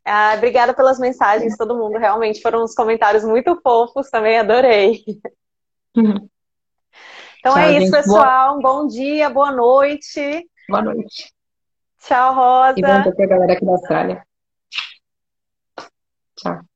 [0.06, 1.98] Ah, obrigada pelas mensagens, todo mundo.
[1.98, 5.04] Realmente foram uns comentários muito fofos, também adorei.
[7.40, 7.92] Então Tchau, é isso, gente.
[7.92, 8.48] pessoal.
[8.48, 8.58] Boa...
[8.58, 10.50] Um bom dia, boa noite.
[10.68, 11.32] Boa noite.
[12.00, 12.74] Tchau, Rosa.
[12.76, 14.28] E bom dia pra galera aqui da Austrália.
[16.36, 16.75] Tchau.